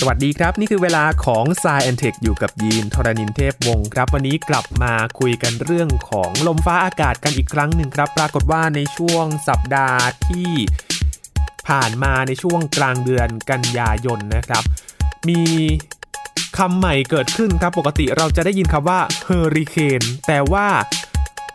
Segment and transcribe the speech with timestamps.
[0.00, 10.50] สวัสดีครับ นี่คือเวลาของ s ายแอนเทคอยู่กับยีนทรณินเทพวงศ์ครับ วันนี้กลับมาคุยกันเรื่องของลมฟ้าอากาศกันอีกครั้งหนึ่งครับ ปรากฏว่าในช่วงสัปดาห์ที่
[11.68, 14.64] ผ่านมาในช่วงกลางเดือนกันยายนนะครับ
[15.28, 15.42] มี
[16.58, 20.68] คำใหม่เกิดขึ้นครับ ปกติเราจะได้ยินคำว่าเฮอริเคนแต่ว่า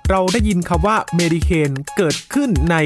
[0.09, 2.77] เราได้ยินคำว่าเมดิเคนเกิดขึ้นใน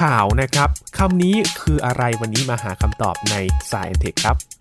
[0.00, 3.34] ข่าวนะครับคำนี้คืออะไรวันนี้มาหาคำตอบใน
[3.70, 4.59] s ายแอนเทคครับ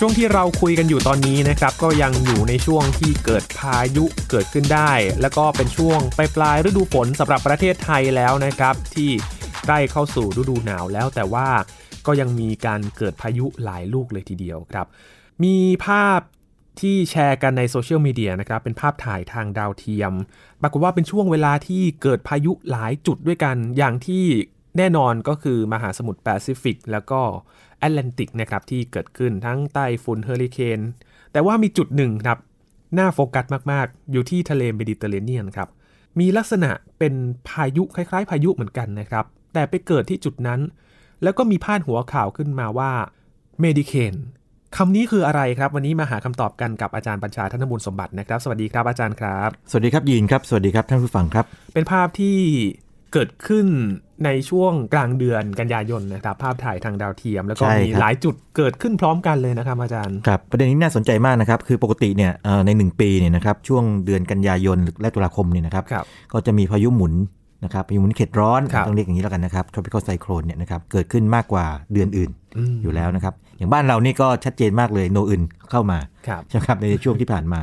[0.00, 9.10] ช่วงที่เราคุยกันอยู่ตอนนี้นะครับก็ยังอยู่ในช่วงที่เกิดพายุเกิดขึ้นได้ แล้วก็เป็นช่วงปลายปลายฤดูฝนสำหรับประเทศไทยแล้วนะครับ ที่
[9.66, 11.48] ใกล้เข้าสู่ฤดูหนาวแล้วแต่ว่า
[12.08, 14.86] ก็ยังมีการเกิดพายุหลายลูกเลยทีเดียวครับ
[15.44, 15.56] มี
[15.86, 16.20] ภาพ
[16.80, 20.12] ที่แชร์กันในโซเชียลมีเดียนะครับ เป็นภาพถ่ายทางดาวเทียม
[20.62, 24.24] ปรากฏว่าเป็นช่วงเวลาที่เกิดพายุหลายจุดด้วยกัน อย่างที่
[24.76, 27.20] แน่นอนก็คือมหาสมุทรแปซิฟิกแล้วก็
[27.78, 30.80] แอตแลนติกนะครับที่เกิดขึ้นทั้งไต้ฝุ่นเฮอริเคน
[31.32, 32.38] แต่ว่ามีจุดหนึ่งครับ
[32.98, 35.68] น่าโฟกัสมาก ๆ อยู่ที่ทะเลเมดิเตอร์เรเนียนครับ
[36.18, 37.14] มีลักษณะเป็น
[37.48, 40.60] พายุคล้าย ๆ พายุเหมือนกันนะครับ แต่ไปเกิดที่จุดนั้น
[41.22, 42.90] แล้วก็มีพาดหัวข่าวขึ้นมาว่า
[43.60, 44.14] เมดิเคน
[44.76, 52.36] คำนี้คืออะไรครับ วันนี้มาหาคำตอบกันกับอาจารย์ปัญชาธนบุญสมบัตินะครับ สวัสดีครับอาจารย์ครับ สวัสดีครับยีนครับ สวัสดีครับท่านผู้ฟังครับ เป็นภาพที่
[53.12, 53.66] เกิดขึ้น
[54.24, 67.12] ในช่วงกลางเดือนกันยายนนะครับ ภาพถ่ายทางดาวเทียม แล้วก็ใช่มีครับหลายจุดเกิดขึ้นพร้อมกันเลยนะครับอาจารย์ครับประเด็นนี้น่าสนใจมากนะครับ คือปกติเนี่ยเอ่อใน 1 ปีเนี่ยนะครับช่วงเดือนกันยายนและตุลาคมเนี่ยนะครับครับก็จะมีพายุหมุน
[67.64, 75.98] นะครับพายุหมุนเขตร้อนครับต้องเรียกอย่างนี้แล้วกันนะครับ tropical cyclone เนี่ยนะครับเกิดขึ้นมากกว่าเดือนอื่นอืมอยู่แล้วนะครับ อย่างบ้านเรานี่ก็ชัดเจนมากเลยโนอื่นเข้ามา
[76.28, 77.60] ครับใช่ไหมครับในช่วงที่ผ่านมา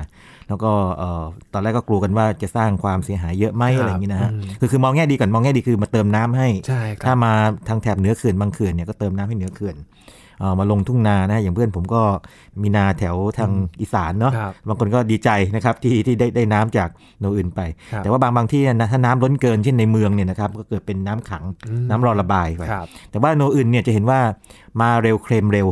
[0.47, 7.33] แล้วก็เอ่อตอนแรกก็กลัวกันว่าจะสร้างความเสียหายเยอะไหมครับอะไรอย่างนี้นะฮะอืมคือคือมองแง่ดีก่อนมองแง่ดีคือมาเติมน้ำให้ใช่ครัถ้าบมา
[7.67, 9.95] ทางแถบเหนือเขื่อนบางเขื่อนเนี่ยก็เติมน้ำให้เหนือเขื่อนเอ่อ
[10.59, 12.01] มาลงทุ่งนานะอย่างเพื่อนผมก็
[12.61, 13.51] มีนาแถวทาง
[13.81, 17.61] อีสานเนาะครับบางคนก็ดีใจนะครับที่ที่ได้ได้น้ำจากโนอื่นไป
[17.93, 24.19] ครับแต่ว่าบางบางที่นะถ้าน้ำล้นเกินเช่นในเมืองเนี่ยนะครับก็เกิดเป็นน้ำขังอืมน้ำรอระบายไปครับแต่ว่าโนอื่นเนี่ยจะเห็นว่า
[24.81, 25.67] มาเร็วเคลมเร็ว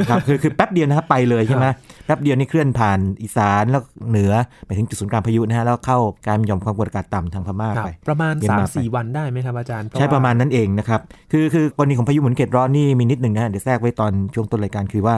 [0.00, 1.66] นะครับคือคือแป๊บเดียวนะครับไปเลยใช่ไหม
[2.06, 4.32] แป๊บเดียวนี่เคลื่อนผ่านอีสานแล้วเหนือ
[4.66, 11.00] ไปถึงจุดศูนย์กลางพายุนะฮะแล้วเข้าการหย่อมความกดอากาศต่ำทางพม่าครับไปประมาณเย็นมากไป3-4วันได้ไหมครับอาจารย์เพใช่ว่ประมาณนั้นเองนะครับ
[11.32, 15.16] คือคือกรณีของพายุหมุนเขตร้อนนี่มีนิดหนึ่งนะฮะเดี๋ยวแทรกไว้ตอนช่วงต้นรายการคือว่า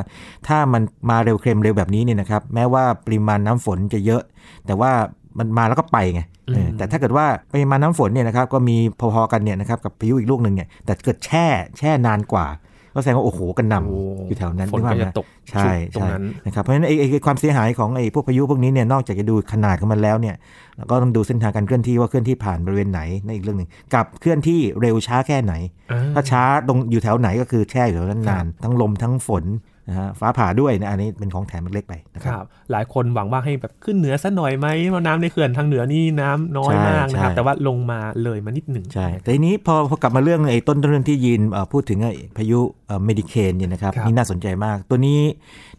[0.49, 4.23] ถ้ามันมาเร็วเคลมเร็วแบบนี้เนี่ยนะครับแม้ว่าปริมาณน้ำฝนจะเยอะ
[4.67, 4.91] แต่ว่า
[5.39, 6.21] มันมาแล้วก็ไปไง
[6.55, 11.47] เอออืมแต่ถ้าเกิดว่าปริมาณน้ำฝนเนี่ยนะครับก็มีพอๆกันเนี่ยนะครับกับพายุอีกลูกหนึ่งเนี่ยแต่เกิดแช่
[11.79, 12.47] แช่นานกว่า
[12.95, 20.37] ก็แสดงว่าโอ้โหกันหนโอ้ำอยู่แถวนั้นฝนนึว่าก็ไหมจะตกใช่ตรงใช่นั้นนะครับเพราะฉะนั้นไอ้ไอ้ไอ้ความเสียหายของไอ้พวกพายุพวกนี้เนี่ยนอกจากจะดูขนาดของมันแล้วเนี่ย
[20.77, 25.55] แล้วก็ต้องดูเส้นทางการเคลื่อนที่ว่าเคลื่อนที่ผ่านบริเวณไหนนั่นอีกเรื่องหนึ่งกับเคลื่อนที่เร็วช้าแค่ไหน
[25.93, 29.45] อ่าถ้าช้าตรงอยู่แถวไหนก็คือแช่อยู่แถวนั้นครับนาน ทั้งลมทั้งฝน
[29.91, 42.61] นะฮะฟ้าผ่าด้วยนะอันนี้เป็นของแถมเล็กๆไปนะคครับรับหลายคนหวังว่าให้แบบขึ้นเหนือสักหน่อยไหมเพราะน้ำในเขื่อนทางเหนือนี่น้ำน้อยใช่มากนะครับใช่แต่ว่าลงมาเลยมานิดหนึ่งใช่แต่ทีนี้พอพอกลับมาเรื่องไอ้ต้นเรื่องที่ยีนเอ่อพูดถึงไอ้พายุ
[43.05, 45.21] เมดิเคนเนี่ยนะครับครับนี่น่าสนใจมากตัวนี้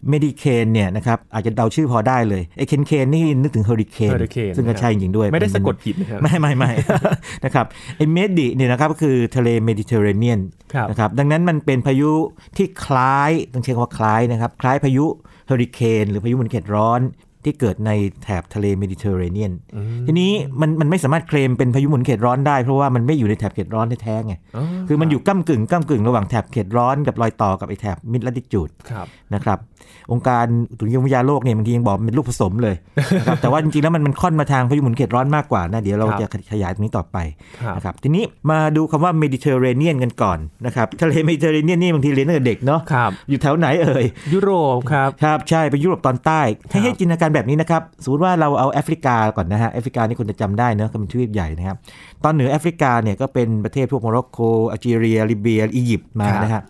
[0.09, 6.71] เมดิเคนเนี่ยนะครับอาจจะเดาชื่อพอได้เลยไอ้เคนเคนนี่นึกถึงเฮอริเคน Hurricane ซึ่งก็ใช่จริงๆด้วย ไม่ได้เป็นสะกดผิดนะครับไม่ไม่ไม่
[7.45, 7.65] นะครับ
[7.97, 10.39] ไอ้ Medi เนี่ยนะครับก็คือทะเลเมดิเตอร์เรเนียน
[10.73, 12.11] ครับนะครับดังนั้นมันเป็นพายุ
[12.57, 15.05] ที่คล้ายต้องใช้คำว่าคล้ายนะครับคล้ายพายุ
[15.47, 17.01] เฮอริเคนหรือพายุหมุนเขตร้อน
[17.45, 17.91] ที่เกิดใน
[18.23, 20.31] แถบทะเลเมดิเตอร์เรเนียนอืมทีนี้
[20.61, 29.59] มันมันไม่สามารถเคลมเป็นพายุหมุนเขตร้อนได้ เพราะว่ามันไม่อยู่ในแถบเขตร้อนแท้ๆไงอ๋อคือมันอยู่ก้ากึ่งก้ากึ่งระหว่างแถบเขตร้อนกับรอยต่อกับไอ้แถบ mid-latitude ครับนะครับ
[30.11, 32.75] องค์การอุตุนิยมวิทยาโลกเนี่ยบางทียังบอกมันเป็นลูกผสมเลย
[33.19, 37.17] นะครับแต่ว่าจริงๆแล้วมันมันค่อนมาทางพายุหมุนเขตร้อนมากกว่านะเดี๋ยวเราครับจะขยายตรงนี้ต่อไป
[37.61, 51.77] ครับนะครับทีนี้มาดูคำว่าเมดิเตอร์เรเนียนกันก่อนนะครับทะเลเมดิเตอร์เรเนียนนี่บางทีเรียนตั้งแต่เด็กเนาะครับอยู่แถวไหนเอ่ยยุโรปครับครับใช่ไปยุโรปตอนใต้ครัให้บให้จินตนาการแบบนี้นะครับสมมติว่าเราเอาแอฟริกาก่อนนะฮะแอฟริกานี่คุณจะจำได้เนอะก็เป็นทวีปใหญ่นะครับ
[52.23, 54.39] ตอนเหนือแอฟริกาเนี่ยก็เป็นประเทศพวกโมร็อกโก
[54.71, 56.61] อัลจีเรียลิเบียอียิปต์มานะฮะ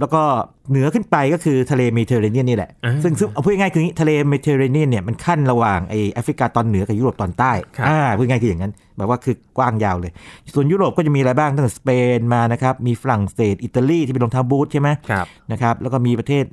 [0.00, 0.22] แล้วก็
[0.70, 10.12] เหนือขึ้นไปก็คือทะเลเมดิเตอร์เรเนียนนี่แหละอ่าซึ่งซึ่งเอาพูดง่ายๆคืออย่างนี้ทะเลเมดิเตอร์เรเนียนเนี่ยมันคั่นระหว่างไอ้แอฟริกาตอนเหนือกับยุโรปตอนใต้ครับอ่าพูดง่ายๆคืออย่างนั้น แบบว่าคือกว้างยาวเลย
[10.54, 16.44] ส่วนยุโรปก็จะมีอะไรบ้างตั้งแต่สเปนมานะครับ มีฝรั่งเศส อิตาลีที่เป็นรองเท้าบูทใช่ไหมครับนะครับแล้วก็มีประเทศ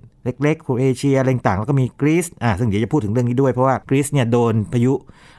[0.44, 4.94] เล็กๆโครเอเชียอะไรต่างๆแล้วก็มีกรีซอ่าซึ่งเดี๋ยวจะพูดถึงเรื่องนี้ด้วยเพราะว่ากรีซเนี่ยโดนพายุ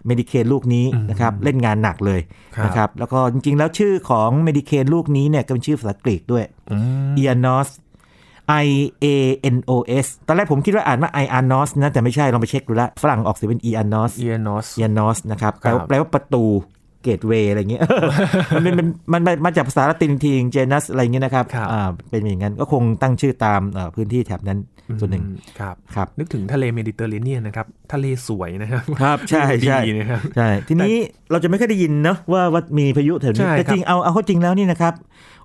[0.07, 2.21] เมดิเคนลูกนี้อืมนะครับเล่นงานหนักเลย
[2.57, 6.77] ครับนะครับแล้วก็จริงๆแล้วชื่อของเมดิเคนลูกนี้เนี่ยก็เป็นชื่อภาษากรีกด้วยอื
[7.11, 7.69] มเอียนอส
[8.65, 8.67] I
[9.05, 9.07] A
[9.55, 9.73] N O
[10.05, 14.13] S ตอนแรกผมคิดว่าอ่านว่า I a n o s นะ แต่ไม่ใช่ ลองไปเช็คดูละฝรั่งออกเสียงเป็น E a n o s
[14.17, 16.45] เอียนอส e a n o s นะครับแปลครับแปลว่าประตู
[17.03, 17.83] เกตเวย์อะไรเงี้ย
[18.55, 24.59] มันเป็นมันมันมันมาจากภาษาละตินทีเจนัสอะไรเงี้ยนะครับครับอ่าเป็นอย่างนั้น ก็คงตั้งชื่อตามเอ่อพื้นที่แถบนั้น
[25.01, 30.95] ส่วนหนึ่งอืมครับครับ นึกถึงทะเลเมดิเตอร์เรเนียนนะครับ ทะเลสวยนะครับครับ ใช่ใช่ดีนะครับใช่ทีนี้
[31.31, 34.95] เราจะไม่ค่อยได้ยินเนาะว่าว่ามีพายุแถวนี้ใช่แต่ครับจริงเอาเอาเข้าจริงแล้วนี่นะครับ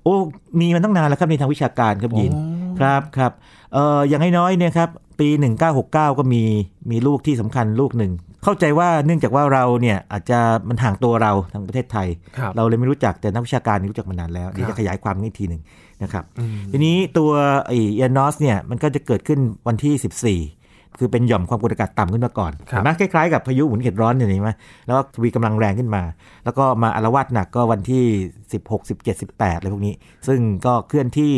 [0.03, 0.13] โอ้
[0.59, 3.31] มีมันตั้งนานแล้วครับในทางวิชาการครับยินโอ้ ครับครับ
[3.73, 4.89] เอ่ออย่างน้อยๆเนี่ยครับ
[5.19, 5.27] ปี
[5.73, 6.43] 1969 ก็มี
[6.91, 8.11] มีลูกที่สำคัญลูกหนึ่ง
[8.43, 10.39] เข้าใจว่าเนื่องจากว่าเราเนี่ยอาจจะ
[10.69, 12.07] มันห่างตัวเราทางประเทศไทย
[12.37, 15.61] ครับเราเลยไม่รู้จักแต่นักวิชาการนี่รู้จักมานานแล้วเดี๋ยวครัจะบขยายความนิดทีหนึ่ง
[16.03, 17.31] นะครับอืมทีนี้ตัว
[17.67, 20.56] ไอเอนอสเนี่ยมันก็จะเกิดขึ้นวันที่ 14
[20.99, 24.49] คือเป็นหย่อมความกดอากาศต่ำขึ้นมาก่อนครับเห็นไหมคล้ายๆกับพายุหมุนเขตร้อนอย่างนี้ไหม
[24.85, 26.03] แล้วก็ทวีกำลังแรงขึ้นมา
[26.45, 28.03] แล้วก็มาอารวาสหนักก็วันที่
[28.51, 29.93] 16 17 18อะไรพวกนี้
[30.27, 31.33] ซึ่งก็เคลื่อนที่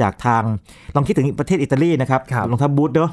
[0.00, 0.42] จากทาง
[0.94, 3.10] ลองคิดถึงประเทศอิตาลีนะครับครับรองเท้าบูทเนาะ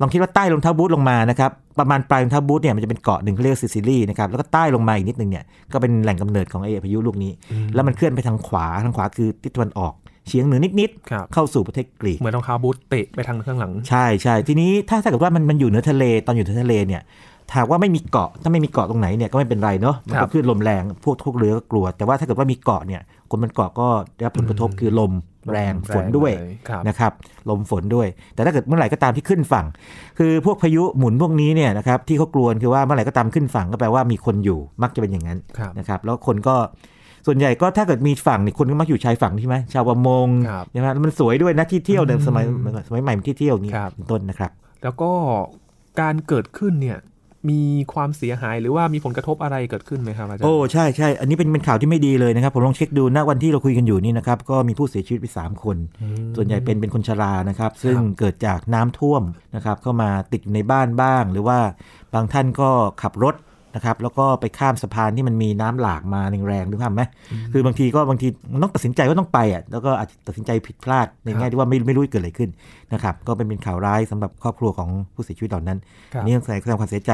[0.00, 7.32] ลองคิดว่าใต้รองเท้าบูทลงมานะครับประมาณปลายรองเท้าบูทเนี่ยมันจะเป็นเกาะหนึ่งเขาเรียกซิซิลีนะครับแล้วก็ใต้ลงมาอีกนิดนึงเนี่ยก็เป็นแหล่งกำเนิดของไอ้พายุลูกนี้
[7.74, 9.94] แล้วมันเคลื่อนไปทางขวาทางขวาคือทิศตะวันออก
[10.28, 17.02] เฉียงเหนือนิดครับๆเข้าสู่ประเทศกรีกเหมือนรองเท้าบูทเตะไปทางข้างหลัง ใช่ใช่ทีนี้ถ้าถ้าเกิดว่ามันมันอยู่เหนือทะเลตอนอยู่เหนือทะเลเนี่ย
[17.56, 25.12] หากว่าไม่มีเกาะถ้าไม่มีเกาะตรงไหนเนี่ยก็ไม่เป็นไรเนาะมันก็ครับคลื่นลมแรงพวกทุกเรือก็กลัว แต่ว่าถ้าเกิดว่ามีเกาะเนี่ยคนบนเกาะก็ได้รับผลกระทบคือลม
[25.52, 27.12] แรงฝนด้วยแรงเลยครับนะครับ
[27.50, 29.66] ลมฝนด้วย แต่ถ้าเกิดเมื่อไหร่ก็ตามที่ขึ้นฝั่ง
[30.18, 36.56] คือพวกพายุหมุนพวกนี้เนี่ยนะครับที่เขากลัวคือว่าเมื่อไหร่ก็ตามขึ้นฝั่งก็แปลว่ามีคนอยู่มักจะเป็นอย่างนั้นครับนะครับแล้วคนก็
[37.30, 42.44] ส่วนใหญ่ก็ถ้าเกิดมีฝั่งเนี่ยคนก็มักอยู่ชายฝั่งใช่ไหมชาวประมงครับใช่ไหมแล้วมันสวยด้วยนะที่เที่ยวเนี่ยอืมสมัย
[42.88, 44.50] สมัยใหม่มันที่เที่ยวอย่างนี้ครับเป็นต้นนะครับ
[44.82, 45.10] แล้วก็
[46.00, 46.98] การเกิดขึ้นเนี่ย
[47.50, 59.22] มีความเสียหายหรือว่ามีผลกระทบอะไรเกิดขึ้นไหมครับอาจารย์โอ้ใช่ใช่อันนี้เป็นเป็นข่าวที่ไม่ดีเลยนะครับ ผมลองเช็คดูณวันที่เราคุยกันอยู่นี่นะครับก็มีผู้เสียชีวิตไปสามคนอืมส่วนใหญ่เป็นเป็นคนชรานะครับ ซึ่งครับเกิดจากน้ำท่วม
[59.56, 61.58] นะครับเข้ามาติดอยู่ในบ้านบ้าง หรือว่า
[62.14, 62.70] บางท่านก็
[63.02, 63.34] ขับรถ
[63.78, 67.02] นะครับแล้วก็ไปข้ามสะพานที่มันมีน้ำหลากมาแรงๆหรือเปล่าไหม
[67.52, 72.50] คือบางทีก็บางทีมันต้องตัดสินใจว่าต้องไปอะแล้วก็อาจจะตัดสินใจผิดพลาดในแง่ที่ว่าไม่ไม่รู้เกิดอะไรขึ้น
[72.92, 75.78] นะครับก็เป็นเป็นข่าวร้ายสำหรับครอบครัวของผู้เสียชีวิตเหล่านั้น
[76.12, 77.12] ครับอันนี่ต้องแสดงความเสียใจ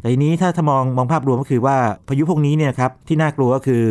[0.00, 1.76] แต่ทีนี้ถ้าถ้ามองมองภาพรวมก็คือว่า
[2.08, 3.82] พายุพวกนี้เนี่ยครับที่น่ากลัวก็คือ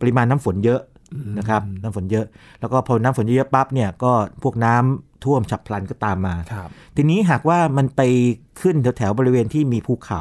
[0.00, 0.80] ปริมาณน้ำฝนเยอะ
[1.38, 2.26] นะครับน้ำฝนเยอะ
[2.60, 4.12] แล้วก็พอน้ำฝนเยอะๆปั๊บเนี่ยก็
[4.42, 8.02] พวกน้ำท่วมฉับพลันก็ตามมาครับทีนี้หากว่ามันไป
[8.60, 10.20] ขึ้นแถวๆบริเวณที่มีภูเขา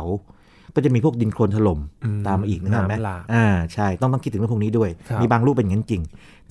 [0.77, 6.03] ก็จะมีพวกดินโคลนถล่มอืมตามมาอีกนะครับไหมน้ำหลากอ่าใช่ต้องต้องคิดถึงเรื่องพวกนี้ด้วยครับมีบางรูปเป็นอย่างนั้นจริง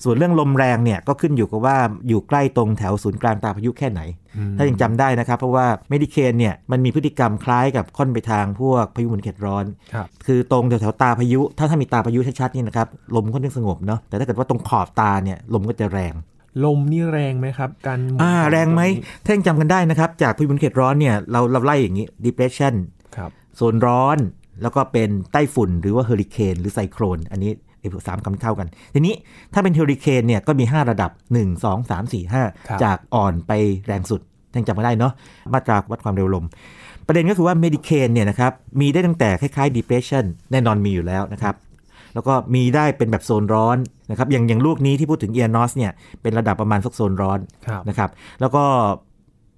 [0.03, 1.77] ส่วนเรื่องลมแรงเนี่ยก็ขึ้นอยู่กับว่า
[2.09, 4.01] อยู่ใกล้ตรงแถวศูนย์กลางตาพายุแค่ไหน
[4.37, 16.13] อืมถ้ายังจำได้นะครับ เพราะว่าเมดิเคนเนี่ยมันมีพฤติกรรมคล้ายกับค่อนไปทางพวกพายุหมุนเขตร้อนครับคือตรงแถวๆตาพายุ ถ้าถ้ามีตาพายุชัดๆนี่นะครับลมค่อนข้างสงบเนาะแต่ถ้าเกิดว่าตรงขอบตาเนี่ยลมก็จะแรง
[16.65, 22.73] ลมนี่แรงไหมครับ การหมุนอ่าของแรงไหมตัวนี้ถ้ายังจำกันได้นะครับ จากพายุหมุนเขตร้อนเนี่ย เราเราไล่อย่างนี้ depression
[23.15, 24.17] ครับ โซนร้อน
[24.61, 29.15] แล้วก็เป็นไต้ฝุ่น หรือว่าเฮอริเคนหรือไซโครนอันนี้ไอ้สามคำเท่ากัน ทีนี้
[29.53, 33.51] ถ้าเป็นเฮอริเคนเนี่ยก็มี 5 ระดับ 1 2 3 4ครับ5จากอ่อนไป
[33.85, 34.21] แรงสุด
[34.55, 35.13] ยังจำกันได้เนาะ
[35.53, 36.45] มาตราวัดความเร็วลม
[37.07, 41.55] ประเด็นก็คือว่าเมดิเคนเนี่ยนะครับมีได้ตั้งแต่คล้ายๆ depression แน่นอนมีอยู่แล้วนะครับ
[42.13, 43.77] แล้วก็มีได้เป็นแบบโซนร้อน
[44.11, 48.09] นะครับอย่างอย่างลูกนี้ที่พูดถึงเอียนอสเนี่ยเป็นระดับประมาณสักโซนร้อนครับนะครับ
[48.41, 48.63] แล้วก็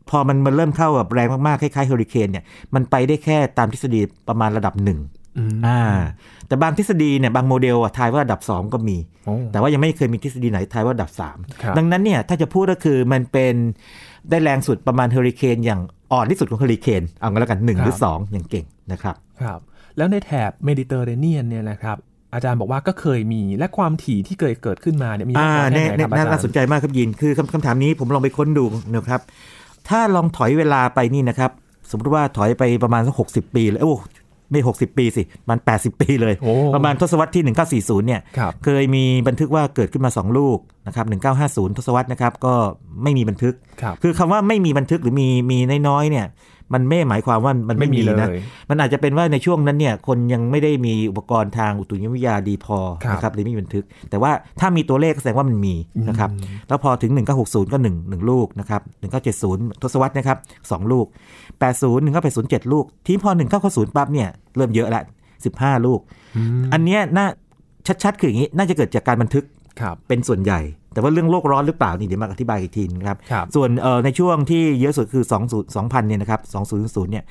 [0.10, 2.44] พอมันมันเริ่มเข้าแบบแรงมากๆคล้ายๆเฮอริเคนเนี่ย
[2.76, 5.00] มันไปได้แค่ตามทฤษฎีประมาณระดับหนึ่ง
[5.38, 5.82] อืมอ่า
[6.48, 11.22] แต่บางทฤษฎีเนี่ยบางโมเดลอะทายว่าระดับ 2 ก็มีโอ้แต่ว่ายังไม่เคยมีทฤษฎีไหนทายว่าระดับค
[11.66, 13.56] รับ 3 ดังนั้นเนี่ยถ้าจะพูดก็คือมันเป็น
[14.30, 19.60] ได้แรงสุดประมาณเฮอริเคนอย่างอ่อนที่สุดของเฮอริเคนเอางั้นแล้วกัน 1 หรือ 2 อย่างเก่งนะครับครับ
[19.98, 21.98] แล้วในแถบเมดิเตอร์เรเนียนเนี่ยนะครับ
[22.34, 29.22] อาจารย์บอกว่าก็เคยมีและความถี่ที่เคยเกิดขึ้นมาเนี่ยมีมากอ่าน้อยแน่แค่ไหนครับอาแน่จารน่าสนย์ใจมากครับยินคือคำคำถามนี้ผมลองไปค้นดูนะครับ
[29.90, 31.52] ถ้าลองถอยเวลาไปนี่นะครับ
[31.90, 33.94] สมมติว่าถอยไปประมาณสักหกสิปีเลยโอ้
[34.52, 37.44] ไม่ 60 ปีสิ มัน 80 ปีเลยโอ้ประมาณทศวรรษที่
[37.86, 41.06] 1940 เนี่ยครับเคยมีบันทึกว่าเกิดขึ้นมา 2 ลูกนะครับ
[41.42, 42.54] 1950 ทศวรรษนะครับ ก็
[43.04, 45.58] ไม่มีบันทึกครับคือคำว่าไม่มีบันทึกหรือมีมี
[45.88, 46.26] น้อยๆ เนี่ย
[46.74, 55.76] มันไม่หมายความว่ามันไม่ไม่มีมีนะเลยมันอาจจะเป็นว่าในช่วงนั้นเนี่ยคนยังไม่ได้มีอุปกรณ์ทางอุตุนิยมวิทยาดีพอครับนะครับเลยไม่มีบันทึก แต่ว่าถ้ามีตัวเลขก็แสดงว่ามันมี
[56.10, 57.12] นะครับอืมแล้วพอถึง
[57.42, 58.82] 1960 ก็ 1 1 ลูกนะครับ
[59.32, 61.06] 1970 ทศวรรษนะครับ 2 ลูก
[61.60, 63.32] 80 1980 7 ลูก ที่พอ
[63.64, 65.02] 1990 ปั๊บเนี่ยเริ่มเยอะละ
[65.46, 66.00] 15 ลูก
[66.38, 67.28] อืมอันเนี้ยน่า
[68.04, 69.59] ชัดๆ คืออย่างนี้ น่าจะเกิดจากการบันทึกครับ
[70.08, 70.62] เป็นส่วนใหญ่
[70.94, 75.34] แต่ว่าเรื่องโลกร้อนหรือเปล่านี่เดี๋ยวมาอธิบายอีกทีนะครับครับส่วนเอ่อในช่วงที่เยอะสุดคือ2
[75.76, 77.24] 2000เนี่ยนะครับ2000เนี่ย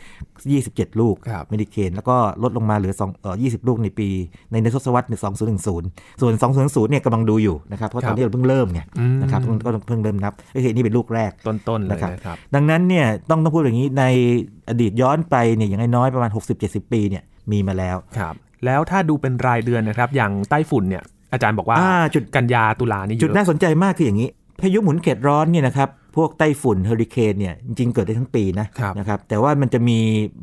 [0.46, 4.08] 27 ลูกครับเมดิเคนแล้วก็ลดลงมาเหลือ2เอ่อ20 ลูกในปี
[4.50, 14.04] ในในทศวรรษ2010 ส่วน 2010เนี่ยกำลังดูอยู่นะครับเพราะตอนนี้เราเพิ่งเริ่มไงอืมนะครับก็เพิ่งเริ่มนับก็คือนี่เป็นลูกแรกต้นๆเลยนะครับนะครับดังนั้นเนี่ยต้องต้องพูดอย่างนี้ใน
[14.68, 16.30] อดีตย้อนไปเนี่ยอย่างน้อยๆประมาณ
[16.62, 24.28] 60-70 ปีเนี่ยมีมาแล้วครับแล้วถ้าดูเป็นรายเดือนนะครับ อย่างไต้ฝุ่นเนี่ย อาจารย์บอกว่าอ่าจุดกันยาตุลานี่เยจุดอะน่าสนใจมากคืออย่างนี้
[24.60, 29.98] พายุหมุนเขตร้อนเนี่ยนะครับพวกไต้ฝุ่นเฮอริเคนเนี่ยจริงๆเกิดได้ทั้งปีนะครับนะครับแต่ว่ามันจะมี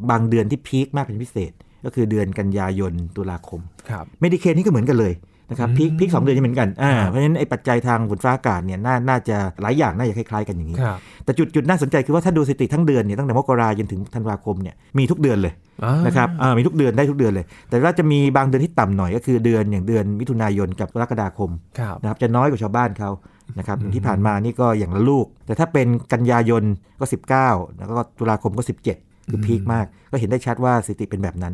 [0.10, 1.52] บางเดือนที่พีคมากเป็นพิเศษ
[1.86, 5.14] ก็คือเดือนกันยายนตุลาคมครับเมดิเคนนี่ก็เหมือนกันเลย
[5.50, 23.12] นะครับพีคพีคสองเดือนนี้เหมือนกันอ่าครับเพราะฉะนั้นไอ้ปัจจัยทางฝนฟ้าอากาศเนี่ยน่าน่าจะหลายอย่างน่าจะคล้ายๆกันอย่างนี้ครับแต่จุดจุดน่าสนใจคือว่าถ้าดูสถิติทั้งเดือนเนี่ยตั้งแต่มกราจนถึงธันวาคมเนี่ยมีทุกเดือนเลยอ่านะครับอ่ามีทุกเดือนได้ทุกเดือนเลย แต่ว่าจะมีบางเดือนที่ต่ำหน่อยก็คือเดือนอย่างเดือนมิถุนายนกับกรกฎาคมครับนะครับจะน้อยกว่าชาวบ้านเขา
[23.60, 26.64] นะครับอย่างที่ผ่านมานี่ก็อย่างละลูก แต่ถ้าเป็นกันยายน
[27.00, 27.06] ก็
[27.42, 31.54] 19 แล้วก็ตุลาคมก็ 17 คือพีคมาก ก็เห็นได้ชัดว่าสถิติเป็นแบบนั้น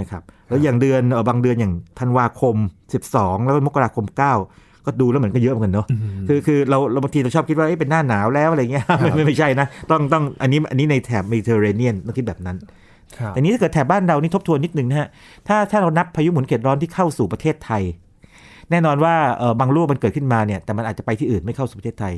[0.00, 2.56] นะครับแล้วอย่างเดือนเอ่อบางเดือนอย่างธันวาคม
[3.00, 4.18] 12 แล้วก็มกราคม 9
[4.86, 5.86] ก็ดูแล้วเหมือนก็เยอะเหมือนกันเนาะ
[6.28, 12.56] คือคือเราเราบางทีเราชอบคิดว่าเอ้ยเป็นหน้าหนาวแล้วอะไรเงี้ยไม่ไม่ไม่ใช่นะ ต้องต้องอันนี้อันนี้ในแถบเมดิเตอร์เรเนียนต้องคิดแบบนั้น
[13.18, 15.08] ครับแต่นี้ถ้าเกิดแถบบ้านเรานี่ทบทวนนิดนึงนะฮะ
[15.48, 17.82] ถ้าถ้าเรานับพายุหมุนเขตร้อนที่เข้าสู่ประเทศไทย
[18.70, 22.14] แน่นอนว่าเออบางลูกมันเกิดขึ้นมาเนี่ยแต่มันอาจจะไปที่อื่นไม่เข้าสู่ประเทศไทย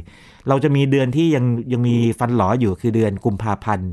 [0.49, 3.91] เราจะมีเดือนที่ยังยังมีฟันหลออยู่คือเดือนกุมภาพันธ์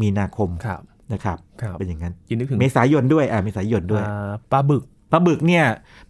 [0.00, 0.80] มีนาคมครับ
[1.12, 5.64] นะครับครับเป็นอย่างนั้นยินนึกถึงเมษายนด้วยอ่าเมษายนด้วยอ่าปลาบึกปลาบึกเนี่ย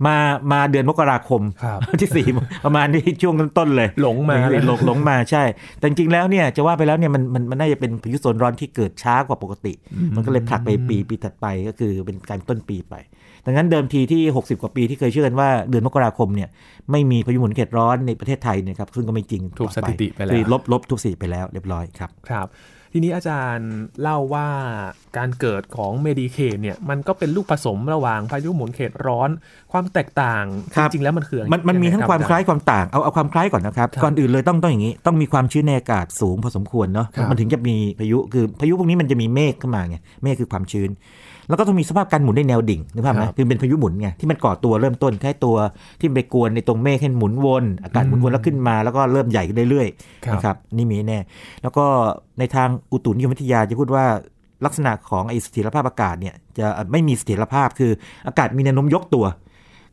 [0.07, 0.17] มา
[0.53, 2.27] มาเดือนมกราคมครับที่สี่
[2.65, 4.37] ประมาณที่ช่วงต้นๆเลย หลงมา
[4.67, 5.45] หลงหลงมาใช่
[5.79, 9.73] แต่จริงๆแล้วเนี่ยจะว่าไปแล้วเนี่ยมันมันมันน่าจะเป็นพายุโซนร้อนที่เกิดช้ากว่าปกติ
[10.15, 12.95] มันก็เลยผลักไปปีปีถัดไปก็คือเป็นการต้นปีไป
[13.47, 16.49] ดังนั้นเดิมทีที่ 60 กว่าปีที่เคยเชื่อกันว่าเดือนมกราคมเนี่ย
[16.91, 22.47] ไม่มีพายุหมุนเขตร้อนในประเทศไทยเนะครับซึ่งก็ไม่จริงถูกสถิติไปแล้วคือลบลบทุกสถิติไปแล้วเรียบร้อยครับครับ
[22.97, 23.73] ทีนี้อาจารย์
[24.03, 24.49] เล่าว่า
[25.19, 29.31] การเกิดของเมดิเคนเนี่ยมันก็เป็นลูกผสมระหว่างพายุหมุนเขตร้อน
[29.73, 30.45] ความแตกต่าง
[30.75, 40.91] ครัจบริงๆแล้วมันคืออะไรมันมันมีทั้งยัไรับความอจคล้ายความต่างเอาเอาความคล้ายก่อนนะครับครับก่อนอื่นเลยต้องต้องอย่างนี้ ต้องมีความชื้นในอากาศสูงพอสมควรเนาะครับมันถึงจะมีพายุคือพายุพวกนี้มันจะมีเมฆขึ้นมาไงเมฆคือความชื้น
[41.49, 45.57] แล้วก็ต้องมีสภาพการหมุนในแนวดิ่งนึกภาพไหมครับคือเป็นพายุหมุนไงที่มันก่อตัวเริ่มต้นแค่ตัว
[46.01, 49.89] ที่ไปกวนในตรงเมฆให้หมุนวนอากาศหมุนวนแล้วขึ้นมาแล้วก็เริ่มใหญ่ขึ้นเรื่อย
[50.25, 51.19] ครับๆนะครับนี่มีแน่
[51.63, 51.85] แล้วก็
[52.39, 54.05] ในทางอุตุนิยมวิทยาจะพูดว่า
[54.65, 57.91] ลักษณะของไอ้เสถียรภาพอากาศเนี่ยจะไม่มีเสถียรภาพคือ
[58.27, 59.27] อากาศมีแนวโน้มยกตัว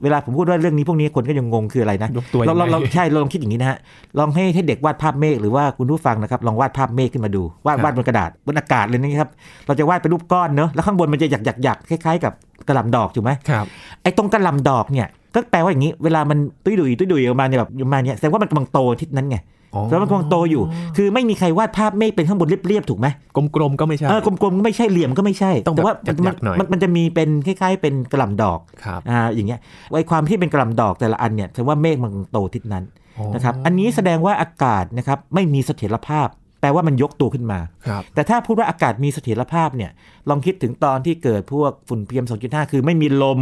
[0.03, 3.77] เวลาผมพูดว่าเรื่องนี้พวกนี้คนก็ยังงงคืออะไรนะยกตัวเราเรายังไงเราใช่เราลองคิดอย่างนี้นะฮะ
[4.19, 9.29] ลองให้ให้เด็กวาดภาพเมฆหรือว่าคุณผู้ฟังนะครับลองวาดภาพเมฆขึ้นมาดูวาดครับวาดบนกระดาษบนอากาศเลยนะครับ
[9.67, 12.33] เราจะวาดเป็นรูปก้อนเนอะแล้วข้างบนมันจะหยักหยักหยักคล้ายๆกับ
[12.67, 13.65] กระหล่ำดอกถูกไหมครับ
[14.03, 19.37] ไอ้ตรงกระหล่ำดอกเนี่ยก็แปลว่าอย่างนี้เวลามันตุ้ยดุยตุ้ยดุยออกมาเนี่ยแบบประมาณเนี้ยแสดงว่ามันกำลังโตทิศนั้นไง
[19.75, 20.63] อ๋อแล้วมันกำลังโตอยู่
[20.97, 23.07] คือไม่มีใครวาดภาพเมฆเป็นข้างบนเรียบๆถูกไหม
[23.55, 29.59] กลมๆก็ไม่ใช่เออกลมๆก็ไม่ใช่เหลี่ยมก็ไม่ใช่ต้องแต่ว่าแบบมันหยักๆหน่อยมันมันจะมีเป็นคล้ายๆ เป็นกระหล่ำดอกครับอ่าอย่างเงี้ย
[29.95, 32.83] ไอ้ความที่เป็นกระหล่ำดอกแต่ละอันเนี่ยแสดงว่าเมฆมันโตทิศนั้น
[33.17, 36.27] อ๋อนะครับอันนี้แสดงว่าอากาศนะครับไม่มีเสถียรภาพ
[36.61, 39.91] แปลว่ามันยกตัวขึ้นมาครับแต่ถ้าพูดว่าอากาศมีเสถียรภาพเนี่ย
[40.29, 43.39] ลองคิดถึงตอนที่เกิดพวกฝุ่น PM 2.5คือไม่มีลม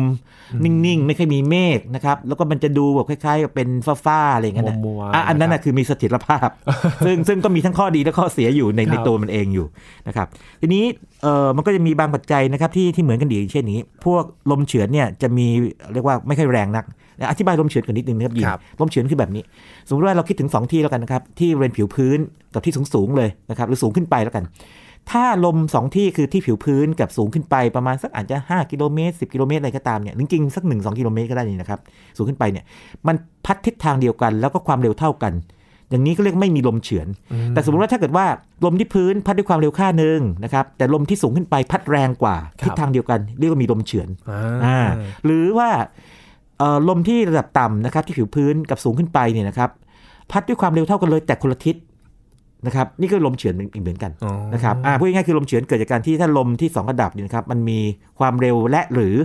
[0.63, 3.69] นิ่ง ๆ ไม่ค่อยมีเมฆนะครับ แล้วก็มันจะดูแบบคล้ายๆกับเป็น
[4.05, 6.49] ฟ้า ๆ อะไรอย่างเงี้ยนะมัวๆอะอันนั้นนะครันะบคือมีเสถียรภาพ
[7.05, 9.65] ซึ่งซึ่งก็มีทั้งข้อดีและข้อเสียอยู่ในครับในตัวมันเองอยู่
[10.07, 10.27] นะครับ
[10.61, 10.83] ทีนี้
[11.21, 15.47] เอ่อมันก็จะมีบางปัจจัยนะครับที่ที่เหมือนกันดีอย่างเช่นนี้ พวกลมเฉือนเนี่ยจะมี
[15.93, 16.85] เรียกว่าไม่ค่อยแรงนัก
[17.31, 19.43] อธิบายลมเฉือนกันนิดนึงนะครับยินครับลมเฉือนคือแบบนี้
[19.87, 22.17] สมมติว่าเราคิดถึง 2 ที่แล้วกันนะครับที่บริเวณผิวพื้น
[22.53, 24.45] กับที่สูงสูงๆเลยนะครับหรือสูงขึ้นไปแล้วกัน
[25.11, 31.79] ถ้าลม 2 ที่คือที่ผิวพื้นกับสูงขึ้นไปประมาณสักอาจจะ 5 กิโลเมตร 10 กิโลเมตรอะไรก็ตามเนี่ยจริงๆสัก 1 2 กิโลเมตรก็ได้นี่นะครับ
[32.17, 32.63] สูงขึ้นไปเนี่ย
[33.07, 35.33] มันพัดทิศทางเดียวกัน แล้วก็ความเร็วเท่ากัน
[35.89, 37.07] อย่างนี้ก็เรียกไม่มีลมเฉือน
[37.49, 38.25] แต่สมมติว่าถ้าเกิดว่า
[38.65, 44.79] ลมที่พื้นพัดด้วยความเร็วค่าหนึ่งนะครับแต่ลมที่สูงขึ้นไปพัดแรงกว่าครับทิศทางเดียวกันเรียกว่ามีลมเฉือนอ่าอ่า
[45.25, 45.69] หรือว่า
[46.59, 49.69] เอ่อลมที่ระดับต่ำนะครับที่ผิวพื้นกับสูงขึ้นไปเนี่ยนะครับ
[50.31, 51.75] พัดด้วยความเร็วเท่ากันเลยแต่คนละทิศ
[52.65, 57.79] นะครับนี่ก็ลมเฉือนอีกเหมือนกันอ๋อนะครับอ่าพูดง่ายๆคือลมเฉือนเกิดจากการที่ถ้าลมที่สองระดับเนี่ยนะครับมันมี
[58.19, 59.15] ความเร็วและหรือ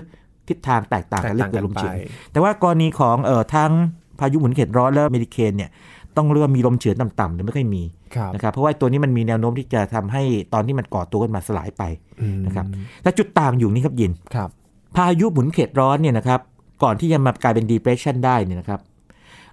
[0.49, 1.95] ทิศทางแตกต่างแตกักนเรียต่างกกัว่านลมไปเฉือน
[2.33, 3.73] แต่ว่ากรณีของเอ่อทั้ง
[4.21, 5.71] พายุหมุนเขตร้อนและเมดิเคนเนี่ย
[6.17, 7.83] ต้องเรียกว่ามีลมเฉือนต่ำๆหรือไม่ค่อยมี
[8.17, 10.23] ครับนะครับเพราะว่าตัวนี้มันมีแนวโน้มที่จะทำให้
[10.55, 11.83] ตอนที่มันก่อตัวขึ้นมาสลายไป
[12.23, 12.67] อืมนะครับ
[13.03, 14.49] แต่จุดต่างอยู่นี่ครับยินครับ
[14.97, 16.41] พายุหมุนเขตร้อนเนี่ยนะครับ
[16.83, 18.81] ก่อนที่จะมากลายเป็น depression ได้เนี่ยนะครับ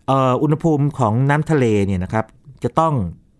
[0.07, 2.25] เอ่ออุณหภูมิของน้ำทะเลเนี่ยนะครับ
[2.63, 2.93] จะต้อง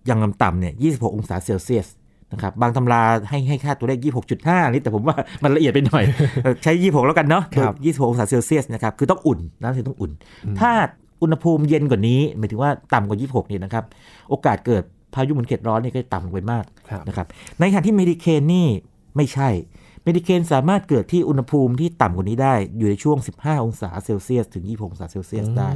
[0.09, 1.87] ยังต่ำๆเนี่ย26 องศาเซลเซียส
[2.33, 3.99] นะครับบางตำราให้ให้ค่าตัวเลข
[4.35, 6.03] 26.5 นี่แต่ผมว่ามันละเอียดไปหน่อย
[6.43, 10.11] เออใช้ 26 แล้วกันเนาะครับ26 องศาเซลเซียสนะครับ คือต้องอุ่นน้ำถึงต้องอุ่น
[10.59, 10.71] ถ้า
[11.21, 13.85] อุณหภูมิเย็นกว่านี้หมายถึงว่าต่ำกว่า 26เนี่ยนะครับ
[14.29, 17.27] โอกาสเกิดพายุหมุนเขตร้อนนี่ก็ต่ำลงไปมากครับนะครับ
[17.59, 18.67] ในขณะที่เมดิเคนนี่
[19.15, 19.49] ไม่ใช่
[20.03, 25.69] เมดิเคนสามารถเกิดที่อุณหภูมิที่ต่ำกว่านี้ได้ อยู่ในช่วง 15 องศาเซลเซียสถึง 26 องศาเซลเซียสได้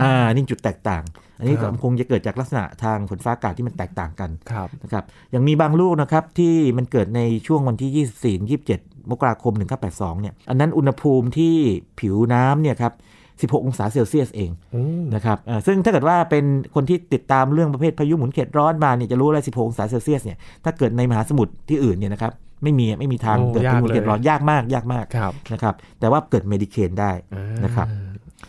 [0.00, 1.02] อ่า นี่จุดแตกต่าง
[1.38, 9.54] อันนี้ก็ครับคงจะเกิดจากลักษณะทางฝนฟ้าอากาศที่มันแตกต่างกันครับนะครับ อย่างมีบางลูกนะครับที่มันเกิดในช่วงวันที่ 24 27 มกราคม
[9.88, 11.54] 1982 เนี่ย อันนั้นอุณหภูมิที่
[12.00, 12.92] ผิวน้ำเนี่ยครับ
[13.40, 27.88] 16 องศาเซลเซียสเองอืมนะครับอ่าซึ่งถ้าเกิดว่าเป็นคนที่ติดตามเรื่องประเภทพายุหมุนเขตร้อนมาเนี่ยจะรู้เลย16 องศาเซลเซียสเนี่ยถ้าเกิดในมหาสมุทรที่อื่นเนี่ยนะครับไม่มีไม่มีทางโอ้เกิดพายุหมุนเขตร้อนยากเลยยากมากยากมากครับนะครับแต่ว่าเกิดเมดิเคนได้อ่านะครับ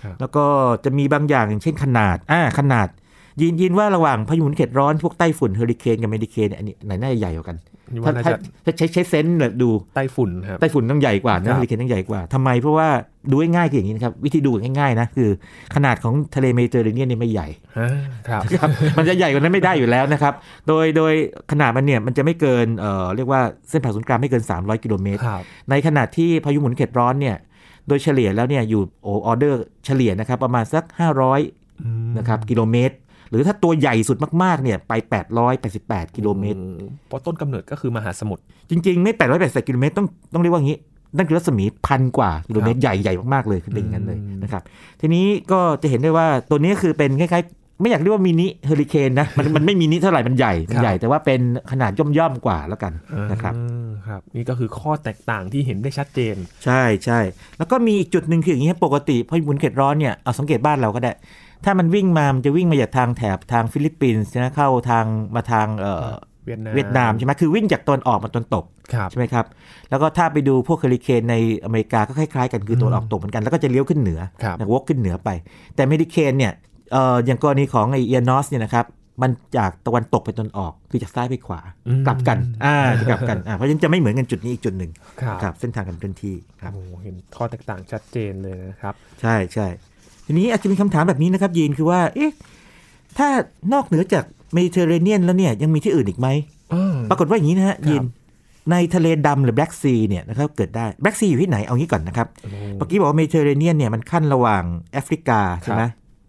[0.03, 0.45] ครับแล้วก็
[0.83, 2.87] จะมีบางอย่างอย่างเช่นขนาดอ่าขนาด
[3.41, 12.89] ยีนยีนว่าระหว่างพายุหมุนเขตร้อนพวกไต้ฝุ่นเฮอริเคนกับเมดิเคนเนี่ยอันนี้ไหนน่าจะใหญ่กว่ากันนี่ ถ้าว่าน่าถ้าจะถ้าใช้ใช้ sense เนี่ยดูไต้ฝุ่นครับไต้ฝุ่นต้องใหญ่กว่าครับนะเฮอริเคนต้องใหญ่กว่าทำไมเพราะว่า
[13.31, 15.29] ดูง่ายๆคืออย่างนี้นะครับ วิธีดูง่ายๆนะคือ
[15.75, 17.47] ขนาดของทะเลเมดิเตอร์เรเนียนเนี่ยไม่ใหญ่
[17.79, 17.89] อ่า
[18.27, 20.33] ครับครับมันจะใหญ่กว่านั้นไม่ได้อยู่แล้วนะครับ
[20.67, 21.13] โดยโดย
[21.51, 27.37] ขนาดมันเนี่ยมันจะไม่เกินเอ่อเรียกว่าเส้นผ่าศูนย์กลางไม่เกิน 300 กิโลเมตรครับในขณะที่พายุหมุนเขตร้อนเนี่ย
[27.87, 30.83] โดยเฉลี่ยแล้วเนี่ยอยู่โอออเดอร์เฉลี่ยนะครับประมาณสัก
[31.33, 32.95] 500อืมนะครับกิโลเมตร
[33.29, 34.93] หรือถ้าตัวใหญ่สุดมากๆเนี่ยไป
[35.53, 36.65] 888 กิโลเมตรอืม
[37.07, 40.77] เพราะต้นกำเนิดก็คือมหาสมุทรจริงๆ ไม่ 888 กิโลเมตรต้องต้องเรียกว่างี้
[41.17, 44.61] นั่นคือรัศมีพันกว่ากิโลเมตรใหญ่ใหญ่มากๆเลยคือเป็นอย่างนั้นเลยอืมนะครับ
[45.01, 52.93] ทีนี้ก็จะเห็นได้ว่าตัวนี้คือเป็นคล้ายๆไม่อยากเรียกว่ามินิเฮอริเคนนะมันมันไม่มินิเท่าไหร่มันใหญ่มันใหญ่แต่ว่าเป็นขนาดย่อมๆกว่าแล้วกัน
[53.31, 57.19] นะครับอ่าครับนี่ก็คือข้อแตกต่างที่เห็นได้ชัดเจน ใช่ใช่
[57.57, 61.11] แล้วก็มีอีกจุดหนึ่งคืออย่างนี้ครับปกติพายุหมุนเขตร้อนเนี่ยเอาสังเกตบ้านเราก็ได้
[61.65, 66.09] ถ้ามันวิ่งมา มันจะวิ่งมาจากทางแถบทางฟิลิปปินส์นะเข้าทางมาทางเอ่อ
[66.45, 69.45] เวียดนามเวียดนามใช่ไหมคือวิ่งจากตอนออกมาตอนตกครับใช่ไหมครับ
[69.89, 71.35] แล้วก็ถ้าไปดูพวกเฮอริเคนใน
[71.65, 75.29] อเมริกาก็คล้ายๆกันคือตะวันออกตกเหมือนกัน แล้วก็จะเลี้ยวขึ้นเหนือครับนะวกขึ้นเหนือไป
[75.75, 76.53] แต่เมดิเคนเนี่ย
[76.91, 78.85] เอ่ออย่างกรณีของไอเอียนอสเนี่ยนะครับ
[79.21, 89.67] มันจากตะวันตกไปตะวันออกคือจากซ้ายไปขวาอืมกลับกันอ่าจะกลับกันอ่าเพราะฉะนั้นจะไม่เหมือนกันจุดนี้อีกจุดหนึ่งครับครับเส้นทางการเคลื่อนที่ครับโอ้โหเห็นข้อแตกต่างชัดเจนเลยนะครับ ใช่ใช่
[90.29, 92.31] ทีนี้อาจจะมีคำถามแบบนี้นะครับยีนคือว่าเอ๊ะ
[93.17, 93.27] ถ้า
[93.73, 96.27] นอกเหนือจากเมดิเตอร์เรเนียนแล้วเนี่ยยังมีที่อื่นอีกไหม
[97.09, 98.03] ปรากฏว่าอย่างนี้นะฮะครับอย่าง
[98.71, 105.83] ในทะเลดำหรือ Black Sea เนี่ยนะครับเกิดได้ Black Sea อยู่ที่ไหนเอางี้ก่อนนะครับโอ้โหเมื่อกี้บอกว่าเมดิเตอร์เรเนียนเนี่ยมันคั่นระหว่างแอฟริกาใช่ไหม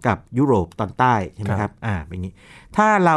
[0.06, 2.32] กับยุโรปตอนใต้ใช่ไหมครัรับอ่าเป็นอย่างนี้
[2.76, 3.16] ถ้าเรา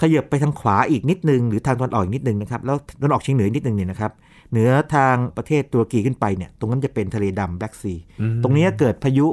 [0.00, 4.12] ขยับไปทางขวาอีกนิดนึง หรือทางตะวันออกอีกนิดนึงนะครับแล้วตะวันออกเฉียงเหนืออีกนิดนึงเนี่ยนะครับ
[4.50, 9.26] เหนือทางประเทศตุรกีขึ้นไปเนี่ยตรงนั้นจะเป็นทะเลดำ Black Seaอืมตรงนี้เกิดพายุ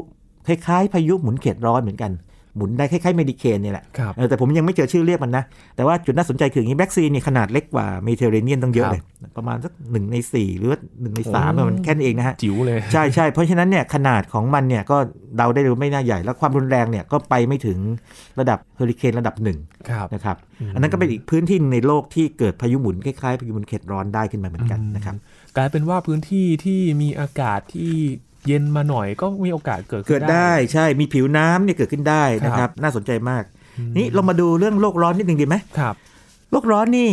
[0.47, 2.13] คล้ายๆพายุหมุนเขตร้อนเหมือนกัน
[2.57, 5.43] หมุนได้คล้ายๆ medicane เนี่ยแหละครับเออแต่ผมยังไม่เจอชื่อเรียกมันนะ
[5.75, 9.01] แต่ว่าจุดน่าสนใจคืออย่างนี้ Black Sea เนี่ยขนาดเล็กกว่าเมดิเตอร์เรเนียนตั้งเยอะครับเลย
[9.37, 14.97] ประมาณสักหนึ่งในสี่หรือว่าหนึ่งในสามโอ้มันแค่นั้นเองนะฮะ จิ๋วเลย ใช่ใช่เพราะฉะนั้นเนี่ยขนาดของมันเนี่ยก็
[15.37, 17.77] เดาได้เลยว่าไม่น่าใหญ่ แล้วความรุนแรงเนี่ยก็ไปไม่ถึง
[18.39, 19.57] ระดับเฮอริเคนระดับหนึ่ง
[19.89, 25.15] ครับนะครับอืมอันนั้นก็เป็นอีกพื้นที่ในโลกที่เกิดพายุหมุนคล้ายๆพายุหมุนเขตร้อนได้ขึ้นมาเหมือนกันนะครับ
[25.57, 27.93] กลายเป็นว่าพื้นที่ที่มีอากาศที่
[28.47, 33.43] เย็นมาหน่อยก็มีโอกาสเกิดขึ้นเกิดได้ใช่มีผิวน้ำเนี่ยเกิดขึ้นได้นะคครัรับบน่าสนใจมาก
[33.97, 35.95] นี่เรามาดูเรื่องโลกร้อนนิดนึงดีไหมครับ
[36.51, 37.09] โลกร้อนนี่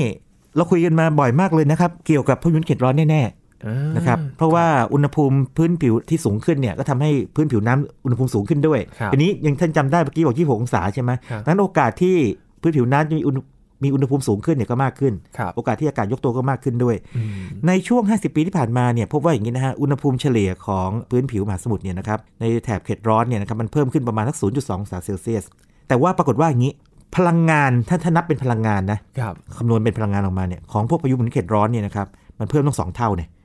[0.56, 3.22] เราคุยกันมาบ่อยมากเลยนะครับ เกี่ยวกับพายุหมุนเขตร้อนแน่
[3.66, 12.16] อ่าๆนะครับเพราะว่าอุณหภูมิพื้นผิวที่สูงขึ้นเนี่ยก็ทำให้พื้นผิวน้ำอุณหภูมิสูงขึ้นด้วยครับทีนี้ยังท่านจำได้เมื่อกี้บอก26องศาใช่ไหมครับนั้นโอกาสที่
[12.60, 13.38] พื้นผิวน้ำจะมีอุณห
[13.82, 17.30] มีอุณหภูมิสูงขึ้นเนี่ยก็มากขึ้นครับโอกาสที่อากาศยกตัวก็มากขึ้นด้วยอืม
[17.66, 25.44] ในช่วง 50 ปีที่ผ่านมาเนี่ยพบว่าอย่างนี้นะฮะอุณหภูมิเฉลี่ยของพื้นผิวมหาสมุทรเนี่ยนะครับในแถบเขตร้อนเนี่ยนะครับมันเพิ่มขึ้นประมาณสัก 0.2องศาเซลเซียส
[25.88, 26.72] แต่ว่าปรากฏว่าอย่างนี้
[27.16, 32.06] พลังงานถ้าถ้านับเป็นพลังงานนะครับคำนวณเป็นพลังงานออกมาเนี่ยของพวกพายุหมุนเขตร้อนเนี่ยนะครับ
[32.38, 33.37] มันเพิ่มต้องสองเท่าเนี่ยอืม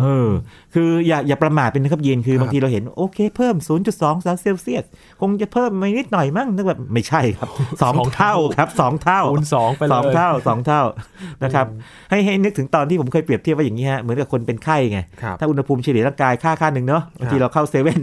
[0.00, 0.28] เออ
[0.74, 3.70] คืออย่าอย่าประมาทเป็นนะครับเย็นคือครับบางทีเราเห็นโอเคเพิ่ม 0.2
[4.08, 4.84] องศาเซลเซียส
[5.20, 7.48] คงจะเพิ่มมานิดหน่อยมั้งนึกแบบไม่ใช่ครับ
[7.82, 10.82] สองเท่าครับสองเท่าคูณสองไปเลยสองเท่าสองเท่า
[11.44, 11.66] นะครับ
[12.10, 17.98] ให้ให้นึกถึงตอนที่ผมเคยเปรียบเทียบว่าอย่างนี้ฮะเหมือนกับคนเป็นไข้ไงครับถ้าอุณหภูมิเฉลี่ยร่างกายค่าค่าหนึ่งเนาะบางทีเราเข้าเซเว่น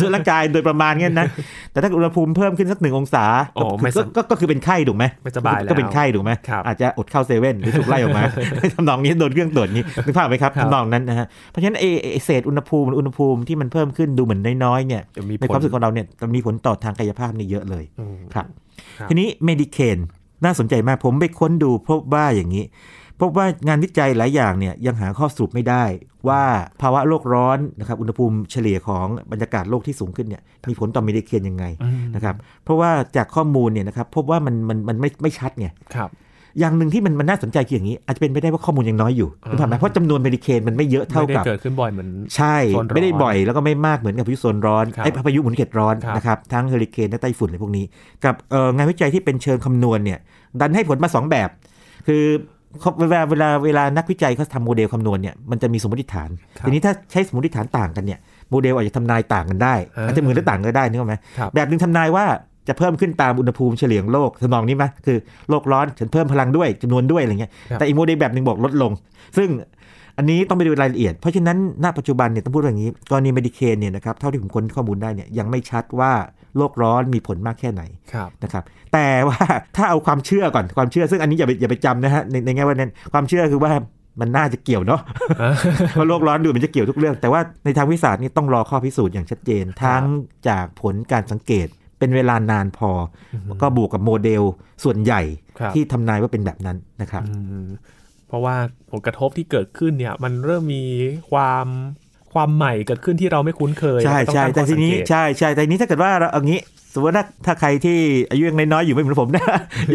[0.00, 1.26] ตัวร่างกายโดยประมาณเงี้ยนะ
[1.72, 3.24] แต่ถ้าอุณหภูมิเพิ่มขึ้นสักหนึ่งองศา
[3.56, 8.22] อ๋อไม่ก็สบก็ก็คือเป็นไข้ถูกไหมไม่สบายแล้วก็เป็นไข้ถูกไหมครับอาจจะอดเข้าเซเว่นหรือถูกไล่ออกมา
[8.74, 18.46] ทำนองนี้โดนเครื่องตรวจนี้นึกภาพไหมครับครับทำนองนั้นนะฮะเพราะฉะนั้นไอ้ไอ้เศษอุณหภูมิอุณหภูมิที่มันเพิ่มขึ้นดูเหมือนน้อยๆเนี่ยจะมีในความรู้สึกของเราเนี่ยมันมีผลต่อทางกายภาพนี่เยอะเลยอืมครับ
[18.98, 19.98] ครับทีนี้ medicane
[20.44, 22.64] น่าสนใจมากผมไปค้นดูพบว่าอย่างนี้
[23.20, 25.84] พบว่างานวิจัยหลายอย่างเนี่ยยังหาข้อสรุปไม่ได้
[26.28, 26.42] ว่า
[26.82, 36.10] ภาวะโลกร้อนนะครับอุณหภูมิเฉลี่ยของบรรยากาศโลกที่สูงขึ้นเนี่ยมีผลต่อ medicane ยังไงอืมนะครับเพราะว่าจากข้อมูลเนี่ยนะครับพบว่ามันมันมันไม่ไม่ชัดไงครับ
[36.60, 47.84] อย่างหนึ่งที่มันมันน่าสนใจคืออย่างนี้ อาจจะเป็นไปได้ว่าข้อมูลยังน้อยอยู่อ่าถูกไหมเพราะจำนวน medicane มันไม่เยอะเท่าไม่ได้กับเกิดขึ้นบ่อยเหมือนใช่โซนร้อนไม่ได้บ่อยแล้วก็ไม่มากเหมือนกับพายุโซนร้อนครับไอ้พายุหมุนเขตร้อนครับนะครับทั้งเฮอริเคนและไต้ฝุ่นอะไรพวกนี้
[48.24, 50.18] กับเอ่องานวิจัยที่เป็นเชิงคำนวณเนี่ย
[50.60, 51.48] ดันให้ผลมาสองแบบ
[52.06, 52.24] คือ
[52.80, 58.18] เขาเวลาเวลาเวลานักวิจัยเขาทำโมเดลคำนวณเนี่ยมันจะมีสมมติฐานครับทีนี้ถ้าใช้สมมติฐานต่างกันเนี่ย
[58.50, 62.24] โมเดลอาจจะทำนายต่างกันได้อ่าอาจจะเหมือนหรือต่างก็ได้นึกออกไหมครับแบบหนึ่งทำนายว่า
[62.68, 65.18] จะเพิ่มขึ้นตามอุณหภูมิเฉลี่ยของโลกทำนองนี้ไหมคือ
[65.50, 68.92] โลกร้อนฉันเพิ่มพลังด้วยจำนวนด้วยอะไรเงี้ยครับแต่อีกโมเดลแบบหนึ่งบอกลดลง
[69.36, 69.48] ซึ่ง
[70.18, 76.12] อันนี้ต้องไปดูรายละเอียด เพราะฉะนั้นณปัจจุบันเนี่ยต้องพูดว่าอย่างนี้กรณี medicane เนี่ยนะครับเท่าที่ผมค้นข้อมูลได้เนี่ยยังไม่ชัดว่า
[76.56, 79.38] โลกร้อนมีผลมากแค่ไหนครับนะครับแต่ว่า
[79.76, 83.72] ถ้าเอาความเชื่อก่อนความเชื่อ ซึ่งอันนี้อย่าไปอย่าไปจำนะฮะในในแง่ว่านั้นความเชื่อคือว่า
[84.20, 85.00] มันน่าจะเกี่ยวเนาะ
[85.92, 90.04] เพราะโลกร้อนดูมันจะเกี่ยวทุกเรื่อง แต่ว่าในทางวิทยาศาสตร์นี่ต้องรอข้อพิสูจน์อย่างชัดเจน ทั้ง
[90.48, 92.90] จากผลการสังเกต เป็นเวลานานพอ
[93.34, 94.42] อแล้วก็บวกกับโมเดล
[94.84, 95.22] ส่วนใหญ่
[95.58, 97.66] ครับที่ทำนายว่าเป็นแบบนั้นนะครับอืม
[98.28, 98.56] เพราะว่า
[98.90, 100.84] ผลกระทบที่เกิดขึ้นเนี่ย มันเริ่มมี
[101.30, 101.66] ความ
[102.34, 107.98] ความใหม่เกิดขึ้นที่เราไม่คุ้นเคย ใช่ต้องใช่งข้อแต่ทีนี้สังเกตใช่ใช่แต่ทีนี้ถ้าเกิดว่าเราเอางี้ส มมติว่าถ้าถ้าใครที่
[108.30, 109.44] อายุยังน้อยๆอยู่ไม่เหมือนผมนะ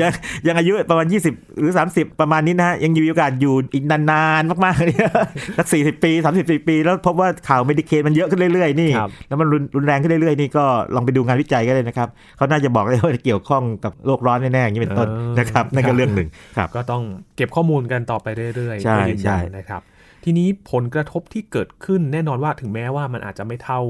[0.01, 0.11] ยัง
[0.47, 5.11] ยังอายุประมาณ 20 หรือ 30 ประมาณนี้นะฮะยังมีโอกาสอยู่อีกนานๆมากๆเนี่ย
[5.57, 17.03] สัก40ปี30ปี แล้วพบว่าข่าวเมดิเคมันเยอะขึ้นเรื่อยๆนี่ครับแล้วมันรุนรุนแรงขึ้นเรื่อยๆนี่ก็ลองไปดูงานวิจัยก็เลยนะครับเขาน่าจะบอกเลยว่าเกี่ยวข้องกับโลกร้อนแน่ๆอย่างนี้เป็นต้นเออนะครับนั่นครัก็บเรื่องหนึ่งครับก็ต้อง
[17.37, 19.81] เก็บข้อมูลกันต่อไปเรื่อยๆใช่เพื่อยืนยันใช่นะครับ
[20.23, 23.81] ทีนี้ผลกระทบที่เกิดขึ้นแน่นอนว่าถึงแม้ว่ามันอาจจะไม่เท่า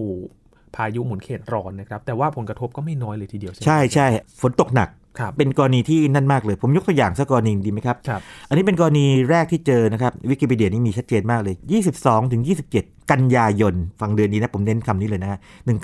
[0.76, 4.08] พายุหมุนเขตร้อนนะครับ แต่ว่าผลกระทบก็ไม่น้อยเลยทีเดียว ใช่ไหมใช่ใช่
[4.42, 11.56] ฝนตกหนักครับเป็นกรณีที่นั่นมากเลย ผมยกตัวอย่างสักกรณีดีไหมครับครับอันนี้เป็นกรณีแรกที่เจอนะครับวิกิพีเดียนี่มีชัดเจนมากเลย
[11.94, 12.42] 22ถึง
[12.76, 15.40] 27 กันยายน ฟังเดือนนี้นะผมเน้นคำนี้เลยนะฮะ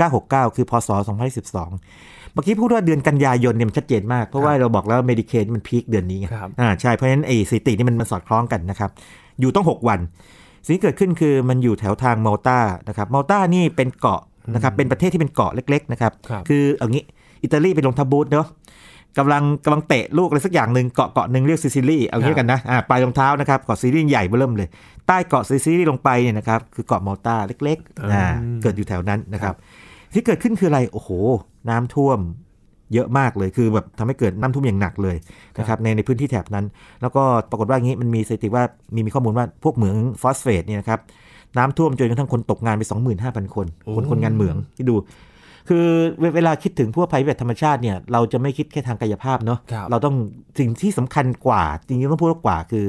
[0.06, 0.89] 1969 คือพศ
[1.41, 8.89] 2012เมื่อกี้พูดว่าเดือนกันยายนเนี่ยมันชัดเจนมาก เพราะว่าเราบอกแล้วเมดิเคนมันพีคเดือนนี้ไงครับอ่าใช่เพราะฉะนั้นไอ้สถิตินี่มันมันสอดคล้องกันนะครับ
[9.39, 10.00] อยู่ตั้ง 6 วัน
[10.65, 14.21] สิ่งที่เกิดขึ้นคือมันอยู่แถวทางมัลตานะครับมัลตานี่เป็นเกาะ
[14.54, 17.04] นะครับเป็นประเทศที่เป็นเกาะเล็ก ๆ นะครับครับคือเอางี้
[17.44, 18.48] อิตาลีเป็นรองเท้าบูทเนาะ
[19.18, 24.70] กำลังกำลังเตะลูกอะไรสักอย่างหนึ่งเกาะเกาะหนึ่งเรียกซิซิลีเอางี้กันนะอ่าปลายรองเท้านะครับเกาะซิซิลีใหญ่เบิ่มเลย
[25.08, 29.56] ใต้เกาะซิซิลีลงไปเนี่ยนะครับคือเกาะมัลตาเล็กๆอ่าอืมเกิดอยู่แถวนั้นนะครับ
[30.14, 31.10] ที่เกิดขึ้นคืออะไรโอ้โห
[31.70, 32.20] น้ำท่วม
[32.94, 35.16] เยอะมากเลยคือแบบทำให้เกิดน้ำท่วมอย่างหนักเลย
[35.60, 36.66] นะครับในในพื้นที่แถบนั้น
[37.02, 38.64] แล้วก็ปรากฏว่าอย่างนี้มันมีสถิติว่า
[38.96, 41.00] มีมีข้อมูลว่าพวกเหมืองฟอสเฟตเนี่ยนะครับ
[41.58, 42.84] น้ำท่วมจนกระทั่งคนตกงานไป
[43.20, 44.96] 25,000 คนโอ้คนคนงานเหมืองที่ดู
[45.70, 45.86] คือ
[46.20, 50.16] เวเวลาคิดถึงพวกภัยพิบัติธรรมชาติเนี่ยเราจะไม่คิดแค่ทางกายภาพเนาะครับเราต้อง
[50.60, 52.86] สิ่งที่สำคัญกว่า จริงๆต้องพูดว่ากว่าคือ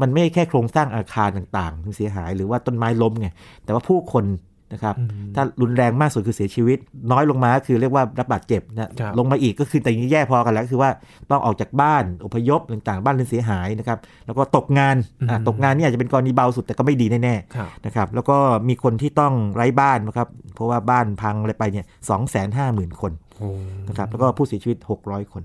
[0.00, 3.28] มันไม่แค่โครงสร้างอาคารต่างๆที่เสียหาย หรือว่าต้นไม้ล้มไง
[3.64, 4.24] แต่ว่าผู้คน
[4.72, 6.78] นะครับอืมถ้ารุนแรงมากสุดคือเสียชีวิต
[7.12, 10.90] น้อยลงมาก็คือเรียกว่ารับบาดเจ็บนะครับลงมาอีกก็คือแต่อย่างนี้แย่พอกันแล้วก็คือว่า
[11.30, 14.96] ต้องออกจากบ้านอพยพต่างๆบ้านเรือนเสียหายนะครับแล้วก็ตกงาน
[15.30, 18.36] อะอืมตกงานนี่อาจจะเป็นกรณีเบาสุดแต่ก็ไม่ดีแน่ๆครับนะครับแล้วก็
[18.68, 23.48] มีคนที่ต้องไร้บ้านนะครับเพราะว่าบ้านพังอะไรไปเนี่ยสองแสนห้าหมื่นคนโอ้
[23.88, 25.42] นะครับแล้วก็ผู้เสียชีวิต 600 คน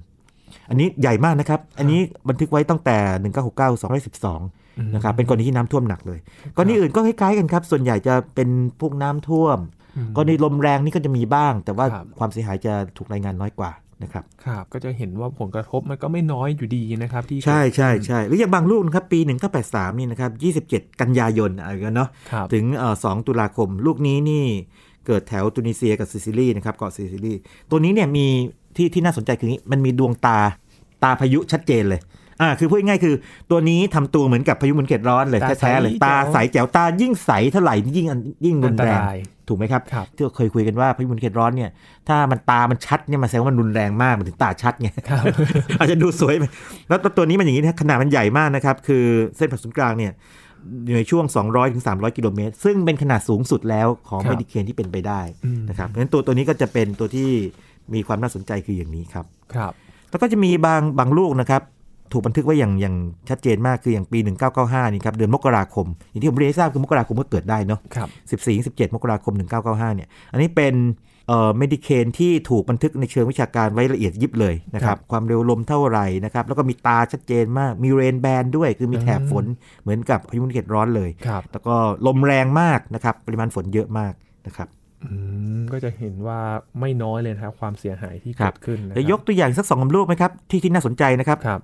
[0.69, 2.97] อันนี้ใหญ่มากนะครับ อันนี้บันทึกไว้ตั้งแต่
[3.33, 6.19] 1969 212 นะครับเป็นกรณีที่น้ำท่วมหนักเลย
[6.55, 8.49] กรณีอื่นก็คล้ายๆกันครับ ส่วนใหญ่จะเป็น
[8.81, 9.57] พวกน้ำท่วม
[9.97, 13.71] อืมกรณีลมแรงนี่ก็จะมีบ้าง แต่ว่าครับความเสียหายจะถูกรายงานน้อยกว่า
[14.03, 19.19] นะครับครับ ก็จะเห็นว่าผลกระทบมันก็ไม่น้อยอยู่ดีนะครับที่ใช่ใช่ใช่หรืออย่างบางลูกนะครับปี
[19.59, 20.31] 1983 นี่นะครับ
[20.65, 24.45] 27 กันยายนอะไรกันเนาะครับถึงเอ่อ2ตุลาคม ลูกนี้นี่
[25.05, 27.33] เกิดแถวตุนิเซียกับซิซิลีนะครับเกาะซิซิลี
[27.69, 28.25] ตัวนี้เนี่ยมี
[28.75, 30.39] ที่ที่น่าสนใจคืองี้มันมีดวงตา
[31.03, 32.01] ตาพายุชัดเจนเลย
[32.41, 33.15] อ่าคือพูดง่ายๆคือ
[33.52, 41.69] ตัวนี้ทำตัวเหมือนกับพายุหมุนเขตร้อนเลยตาใสแท้ๆเลยแจ๋วตาใสแจ๋วตายิ่งใสเท่าไหร่ยิ่งอันยิ่งรุอันนตแรงรายถูกไหมครับครับที่เราเคยคุยกันว่าพายุหมุนเขตร้อนเนี่ย
[42.08, 45.23] ถ้ามันตามันชัดเนี่ยมันแสดงว่ามันรุนแรงมากมันถึงตาชัดไงครับ
[45.80, 46.43] อาจจะดูสวยไป
[46.88, 49.04] แล้วตัวนี้มันอย่างนี้นะขนาดมันใหญ่มากนะครับคือ
[49.38, 50.13] เส้นผ่าศูนย์กลางเนี่ย
[50.86, 57.30] อยู่ในช่วง 200ถึง300กิโลเมตร ซึ่งเป็นขนาดสูงสุดแล้วของครับเมดิเคนที่เป็นไปได้อืมนะครับเพราะฉะนั้นตัวตัวนี้ก็จะเป็นตัวที่
[57.93, 59.71] มีความน่าสนใจคืออย่างนี้ครับครับ
[60.10, 61.62] แล้วก็จะมีบางบางลูกนะครับ
[62.11, 62.95] ถูกบันทึกไว้อย่างอย่าง
[63.29, 64.19] ชัดเจนมากคืออย่างปี
[64.57, 69.33] 1995 นี่ครับเดือนมกราคม อย่างที่ผมเรียนให้ทราบคือมกราคมก็เกิดได้เนาะครับ14 17 มกราคม
[69.65, 70.75] 1995 เนี่ย อันนี้เป็น
[71.27, 79.45] เอ่อเมดิเคนที่ถูกบันทึกในเชิงวิชาการไว้ละเอียดยิบเลยนะคครัรับบความเร็วลมเท่าไหร่นะครับแล้วก็มีตาชัดเจนมากมีเรนแบนด้วย คือมีแถบฝน
[79.81, 81.75] เหมือนกับพายุหมุนเขตร้อนเลยครับแล้วก็
[82.07, 84.13] ลมแรงมากนะครับปริมาณฝนเยอะมาก
[84.47, 84.76] นะครับอืม
[85.71, 86.39] ก็จะเห็นว่า
[86.79, 91.60] ไม่น้อยเลยนะครับความเสียหายที่ครัเกิบดขึ้นนะจะยกตัวอย่างสักสองสามรูปไหมครับที่ที่น่าสนใจนะครับครับ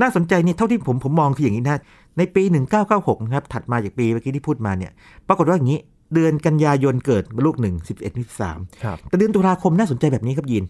[0.00, 1.80] น่าสนใจนี่เท่าที่ผมผมมองคืออย่างนี้นะ
[2.18, 2.42] ในปี
[2.84, 4.92] 1996นะครับถัดมาจากปีเมื่อกี้ที่พูดมาเนี่ย
[5.28, 5.78] ปรากฏว่าอย่างนี้
[6.14, 8.02] เดือนกันยายนเกิดลูกหนึ่ง11
[8.40, 10.64] 13ครับแต่เดือนตุลาคมน่าสนใจแบบนี้ครับยิน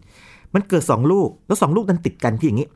[0.54, 2.68] มันเกิด2ลูกแล้ว2ลูกนั้นติดกันคืออย่างนี้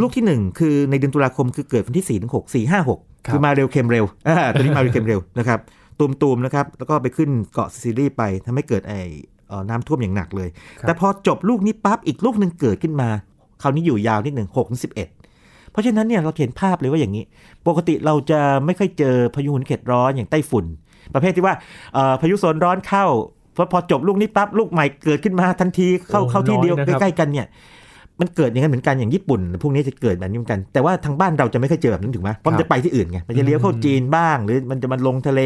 [0.00, 5.58] ลูกที่1คือในเดือนตุลาคมคือเกิดวันที่4ถึง6 4 5 6ครับคือมาเร็วเค็มเร็วอ่าตัวนี้มาเร็วเค็มเร็วนะครับ
[5.98, 8.94] ตูมๆนะครับแล้วก็ไปขึ้นเกาะซิซิลีไปทำให้เกิดไอ
[9.48, 13.08] เอ่อน้ำท่วมอย่างหนักเลยครับแต่พอจบลูกนี้ปั๊บอีกลูกหนึ่งเกิดขึ้นมา
[13.62, 14.94] คราวนี้อยู่ยาวนิดหนึ่ง6ถึง11
[15.70, 17.24] เพราะฉะนั้นเนี่ยเราเห็นภาพเลยว่าอย่างนี้
[17.66, 20.64] ปกติเราจะไม่ค่อยเจอพายุหมุนเขตร้อนอย่างไต้ฝุ่น
[21.14, 21.54] ประเภทที่ว่า
[21.94, 23.04] เอ่อพายุโซนร้อนเข้า
[23.56, 27.46] พอพอจบลูกนี้ปั๊บลูกใหม่เกิดขึ้นมาทันทีเข้าโอ้เข้าที่เดียวน้อยนะครับใกล้ๆกันเนี่ย
[28.20, 35.40] มันเกิดอย่างนั้นเหมือนกันอย่างญี่ปุ่นพวกนี้จะเกิดแบบนี้เหมือนกัน แต่ว่าทางบ้านเราจะไม่ค่อยเจอแบบนั้นถูกไหมเพราะมันจะไปที่อื่นไงมันจะเลี้ยวเข้าจีนบ้าง หรือมันจะมาลงทะเล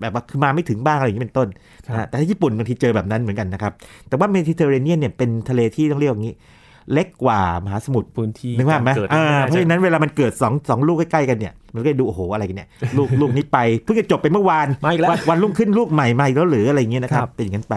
[0.00, 1.48] แบบว่าคือมาไม่ถึงบ้างอะไรอย่างนี้เป็นต้น
[1.86, 3.72] ครับนะฮะแต่ที่ญี่ปุ่นบางทีเจอแบบนั้นเหมือนกันนะครับ
[4.08, 6.34] แต่ว่าเมดิเตอร์เรเนียนเนี่ยเป็นทะเลที่ต้องเรียกอย่างนี้
[6.92, 17.74] เล็กกว่ามหาสมุทรพื้นที่นึกภาพไหมเกิดอ่าไม่น่เพราะฉะนั้นเวลามันเกิดสองสองลูกใกล้ๆกันเนี่ยมันก็จะดูโอ้โหอะไรกันเนี่ยลูกลูกนี้ไปเพิ่งจะจบไปเมื่อวานมาอีกแล้ววันวันรุ่งขึ้นลูกใหม่มาอีกแล้วหรืออะไรอย่างเงี้ยนะครับครับเป็นอย่างนั้นไป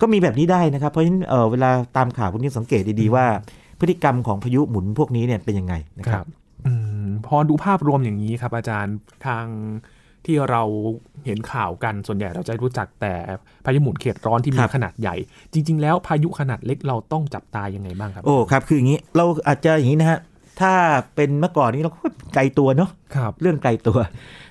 [0.00, 3.26] ก็มีแบบนี้ได้นะครับ เพราะฉะนั้นเออเวลาตามข่าวพวกนี้สังเกตดีๆว่า
[3.82, 6.26] พฤติกรรมของพายุหมุนพวกนี้เนี่ยเป็นยังไงนะคครัรับบ
[6.66, 6.72] อื
[7.04, 9.44] มพอดูภาพรวมอย่างนี้ครับอาจารย์ทาง
[10.24, 10.62] ที่เรา
[11.26, 13.14] เห็นข่าวกันส่วนใหญ่เราจะรู้จักแต่
[13.64, 15.16] พายุหมุนเขตร้อนที่มีครับขนาดใหญ่
[15.52, 20.18] จริง ๆ แล้วพายุขนาดเล็กเราต้องจับตายังไงบ้างครับ โอ้ครับ คืออย่างนี้เราอาจจะอย่างนี้นะฮะ
[20.60, 20.72] ถ้า
[21.14, 22.02] เป็นเมื่อก่อนนี้เราก็
[22.34, 23.98] ไกลตัวเนาะครับเรื่องไกลตัว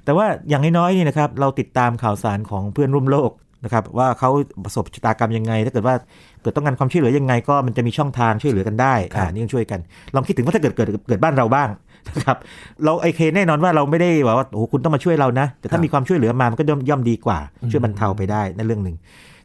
[0.06, 3.32] แต่ว่าอย่างน้อยๆนี่นะครับ เราติดตามข่าวสารของเพื่อนร่วมโลก
[3.64, 4.30] นะครับว่าเขา
[4.64, 5.96] ประสบชะตากรรมยังไง ถ้าเกิดว่า
[6.42, 9.80] เกิดต้องการความช่วยเหลือยังไงก็มันจะมีช่องทางช่วยเหลือกันได้ครับอ่านี่ต้องช่วยกัน
[10.16, 11.70] ลองคิดถึงว่าถ้าเกิดเกิดเกิดบ้านเราบ้าง
[12.16, 12.38] นะครับ
[12.84, 17.40] เราไอเคแน่นอนว่าเราไม่ได้บอกว่าโอ้โหคุณต้องมาช่วยเรานะ แต่ถ้ามีความช่วยเหลือมามันก็ย่อมย่อมดีกว่า
[17.72, 18.96] ช่วยบรรเทาไปได้นั่นเรื่องหนึ่ง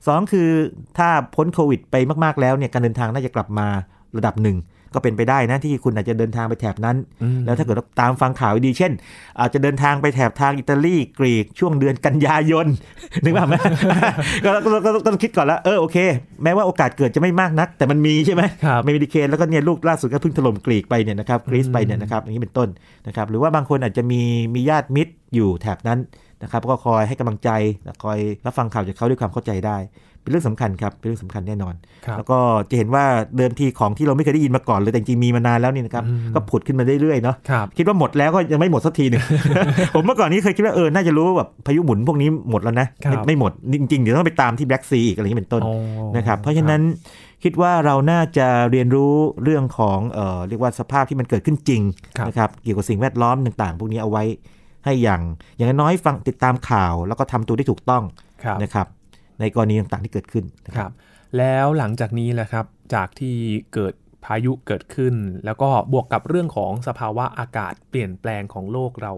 [0.07, 0.49] สองคือ
[0.99, 3.67] ถ้าพ้นโควิดไปมาก ๆ แล้วเนี่ยการเดินทางน่าจะกลับมา
[4.17, 4.57] ระดับหนึ่ง
[4.97, 8.93] ก็เป็นไปได้นะที่คุณอาจจะเดินทางไปแถบนั้นอืมแล้วถ้าเกิดว่าตามฟังข่าวดี เช่น
[9.41, 12.67] อาจจะเดินทางไปแถบทางอิตาลีกรีกช่วงเดือนกันยายน
[13.25, 13.55] นึกว่าไหม
[14.45, 15.97] ก็ก็ก็ก็ต้องคิดก่อนแล้วเออโอเค
[16.43, 22.69] แม้ว่าโอกาสเกิดจะไม่มากนัก แต่มันมีใช่ไหมครับไม่มีดีเคนแล้วก็เนี่ยลูกล่าสุดก็เพิ่งถล่มกรีกไปเนี่ยนะครับกรีซไปเนี่ยนะครับอย่างนี้เป็นต้น
[23.07, 24.21] นะครับหรือว่าบางคนอาจจะมี
[24.55, 25.99] มีญาติมิตรอยู่แถบนั้น
[26.43, 27.51] นะครับก็คอยให้กำลังใจ
[28.05, 29.77] คอยรับฟังข่าวจากเขาด้วยความเข้าใจได้
[30.27, 31.75] เป็นเรื่องสำคัญครับเป็นเรื่องสำคัญแน่นอน
[32.07, 32.39] ครับแล้วก็
[32.71, 33.05] จะเห็นว่า
[33.37, 39.23] เดิมทีของที่เราไม่เคยได้ยินมาก่อนเลยแต่จริงๆมีมานานแล้วนี่นะครับอืมก็ผุดขึ้นมาเรื่อยๆเนาะครับคิดว่าหมดแล้วก็ยังไม่หมดสักทีหนึ่ง
[39.95, 45.75] ผมเมื่อก่อนนี้เคยคิดว่าเออน่าจะรู้ว่าแบบพายุหมุนพวกนี้หมดแล้วนะครับไม่ไม่หมดจริงๆเดี๋ยวต้องไปตามที่แบล็กซีอีกอะไรอย่างนี้เป็นต้นอ๋อ
[46.17, 46.83] นะครับเพราะฉะนั้น
[47.45, 51.83] คิดว่าเราน่าจะเรียนรู้เรื่องของเอ่อเรียกว่าสภาพที่มันเกิดขึ้นจริง
[52.19, 54.25] ครับนะครับเกี่ยวกับสิ่งแวดล้อมต่างๆ พวกนี้เอาไว้
[54.85, 55.21] ให้อย่าง
[55.57, 58.03] อย่างน้อยๆฟังติดตามข่าว แล้วก็ทำตัวได้ถูกต้อง
[58.45, 58.87] ครับนะครับ
[59.41, 60.93] ในกรณีต่างๆที่เกิดขึ้นนะครับ
[61.39, 63.35] แล้วหลังจากนี้แหละครับจากที่
[63.75, 63.95] เกิด
[64.25, 69.13] พายุเกิดขึ้น แล้วก็บวกกับเรื่องของสภาวะอากาศเปลี่ยนแปลงของโลกเรา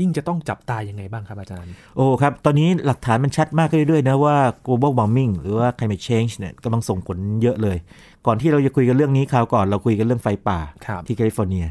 [0.00, 4.36] ยิ่งจะต้องจับตายังไงบ้างครับอาจารย์ โอ้ครับ ตอนนี้หลักฐานมันชัดมากขึ้นเรื่อยๆนะว่า
[4.66, 7.76] global warming หรือว่า climate change เนี่ยกำลังส่งผลเยอะเลย
[8.26, 11.64] ก่อนที่เราจะคุยกันเรื่องนี้คราวก่อนเราคุยกันเรื่องไฟป่าครับที่แคลิฟอร์เนีย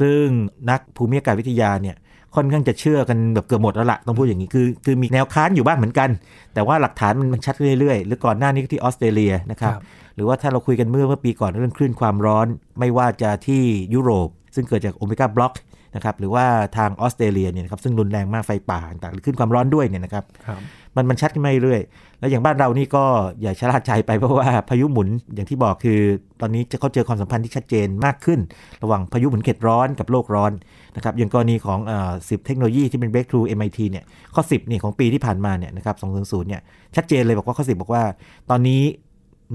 [0.00, 0.22] ซึ่ง
[0.70, 1.96] นักภูมิอากาศวิทยาเนี่ย
[2.34, 6.08] ค่อนข้างจะเชื่อกันแบบเกือบหมดแล้วละต้องพูดอย่างนี้คือคือมีแนวค้านอยู่บ้างเหมือนกัน
[6.54, 9.82] แต่ว่าหลักฐานมันมันชัดขึ้นเรื่อยๆ หรือก่อนหน้านี้ก็ที่ออสเตรเลียนะครับครับ
[10.14, 12.46] หรือว่าถ้าเราคุยกันเมื่อเมื่อปีก่อนเรื่องคลื่นความร้อน
[12.78, 13.62] ไม่ว่าจะที่
[13.94, 15.54] ยุโรป ซึ่งเกิดจากโอเมก้าบล็อก
[15.96, 20.60] นะครับหรือว่าทางออสเตรเลียเนี่ยนะครับซึ่งรุนแรงมากไฟป่าต่างๆหรือคลื่นความร้อนด้วยเนี่ยนะครับครับ
[20.96, 23.04] มันมันชัดขึ้นมาเรื่อยๆแล้วอย่างบ้านเรานี่ก็
[23.42, 26.00] อย่าชะล่าใจไปเพราะว่าพายุหมุนอย่างที่บอกคือ
[26.40, 28.40] ตอนนี้จะเขาเจอความสัมพันธ์ที่ชัดเจนมากขึ้น
[28.82, 30.52] ระหว่างพายุหมุนเขตร้อนกับโลกร้อน
[30.96, 34.04] นะครับอย่างกรณีของเอ่อ10เทคโนโลยีที่เป็น breakthrough MIT เนี่ย
[34.34, 36.60] ข้อ 10นี่ของปีที่ผ่านมาเนี่ยนะครับ200เนี่ย
[36.96, 38.02] ชัดเจนเลยบอกว่าข้อ 10 บอกว่า
[38.50, 38.82] ตอนนี้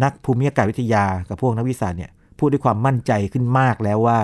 [0.03, 4.19] นักภูมิอากาศวิทยากับพวกนักวิทยาศาสตร์เนี่ยพูดด้วยความมั่นใจขึ้นมากแล้วว่า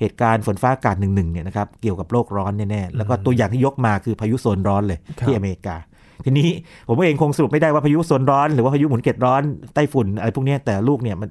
[0.00, 5.76] เหตุการณ์ฝนฟ้าอากาศหนึ่งๆเนี่ยนะครับเกี่ยวกับโลกร้อนแน่ๆแล้วก็ตัวอย่างที่ยกมาคือพายุโซนร้อนเลยครับที่อเมริกา
[6.24, 6.48] ทีนี้
[6.88, 9.42] ผมเองคงสรุปไม่ได้ว่าพายุโซนร้อนหรือว่าพายุหมุนเขตร้อน
[9.74, 11.28] ไต้ฝุ่นอะไรพวกเนี้ยแต่ลูกเนี่ยมัน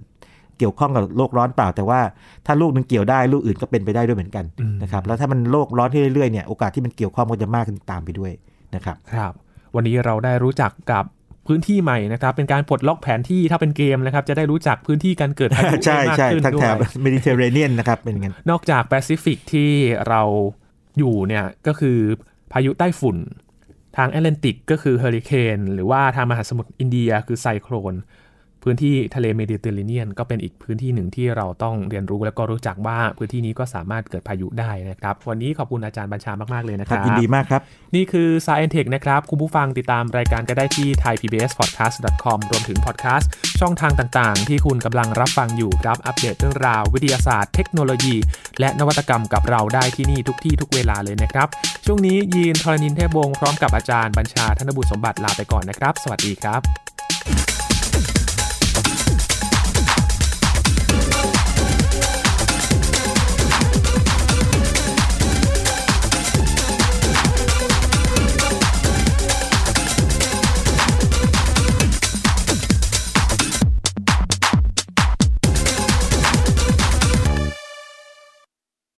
[0.58, 2.00] เกี่ยวข้องกับโลกร้อนเปล่า แต่ว่า
[2.46, 8.32] ถ้าลูกหนึงเกี่ยวได้ลูกอื่นก็เป็นไปได้ด้วยเหมือนกันอืมนะครับแล้วถ้ามันโลกร้อนที่เรื่อยๆเนี่ยโอกาสที่มันเกี่ยวข้องก็จะมากขึ้นตามไปด้วย
[8.76, 9.34] นะครับครับ
[9.76, 11.06] วันนี้เราได้รู้จักกับ
[11.48, 19.70] พื้นที่ใหม่นะครับ เป็นการปลดล็อกแผนที่ถ้าเป็นเกมนะครับ จะได้รู้จักพื้นที่การเกิดพายุใช่ได้มากใช่ขึ้นทางด้แถวยบเมดิเตอร์เรเนียนนะครับเป็นอย่างนั้นนอกจากแปซิฟิกที่
[20.10, 20.22] เรา
[21.00, 21.98] อยู่เนี่ยก็คือ
[22.52, 23.18] พายุไต้ฝุ่น
[23.98, 27.94] ทางแอตแลนติกก็คือเฮอริเคนหรือว่าทางมหาสมุทรอินเดียคือไซโครน
[28.64, 37.62] พื้นที่ทะเลเมดิเตอร์เรเนียน ก็เป็นอีกพื้นที่หนึ่งที่เราต้องเรียนรู้แล้วก็รู้จักว่าพื้นที่นี้ก็สามารถเกิดพายุได้นะครับ วันนี้ขอบคุณอาจารย์บัญชามาก ๆ เลยนะครัรับยินดีมากครับ
[37.96, 48.16] นี่คือ Science Tech นะครับ คุณผู้ฟังติดตามรายการก็ได้ที่ thaipbspodcast.com รวมถึงพอดแคสต์ช่องทางต่าง ๆ ที่คุณกำลังรับฟังอยู่ครับอัปเดตเรื่องราว วิทยาศาสตร์เทคโนโลยี
[48.60, 51.48] และนวัตกรรมกับเราได้ที่นี่ทุกที่ทุกเวลาเลยนะครับ
[51.86, 57.49] ช่วงนี้ยีนทรณินเทพวงศ์พร้อมกับอาจารย์บัญชาธนบุตรสมบัติลาไปก่อนนะครับ สวัสดีครับ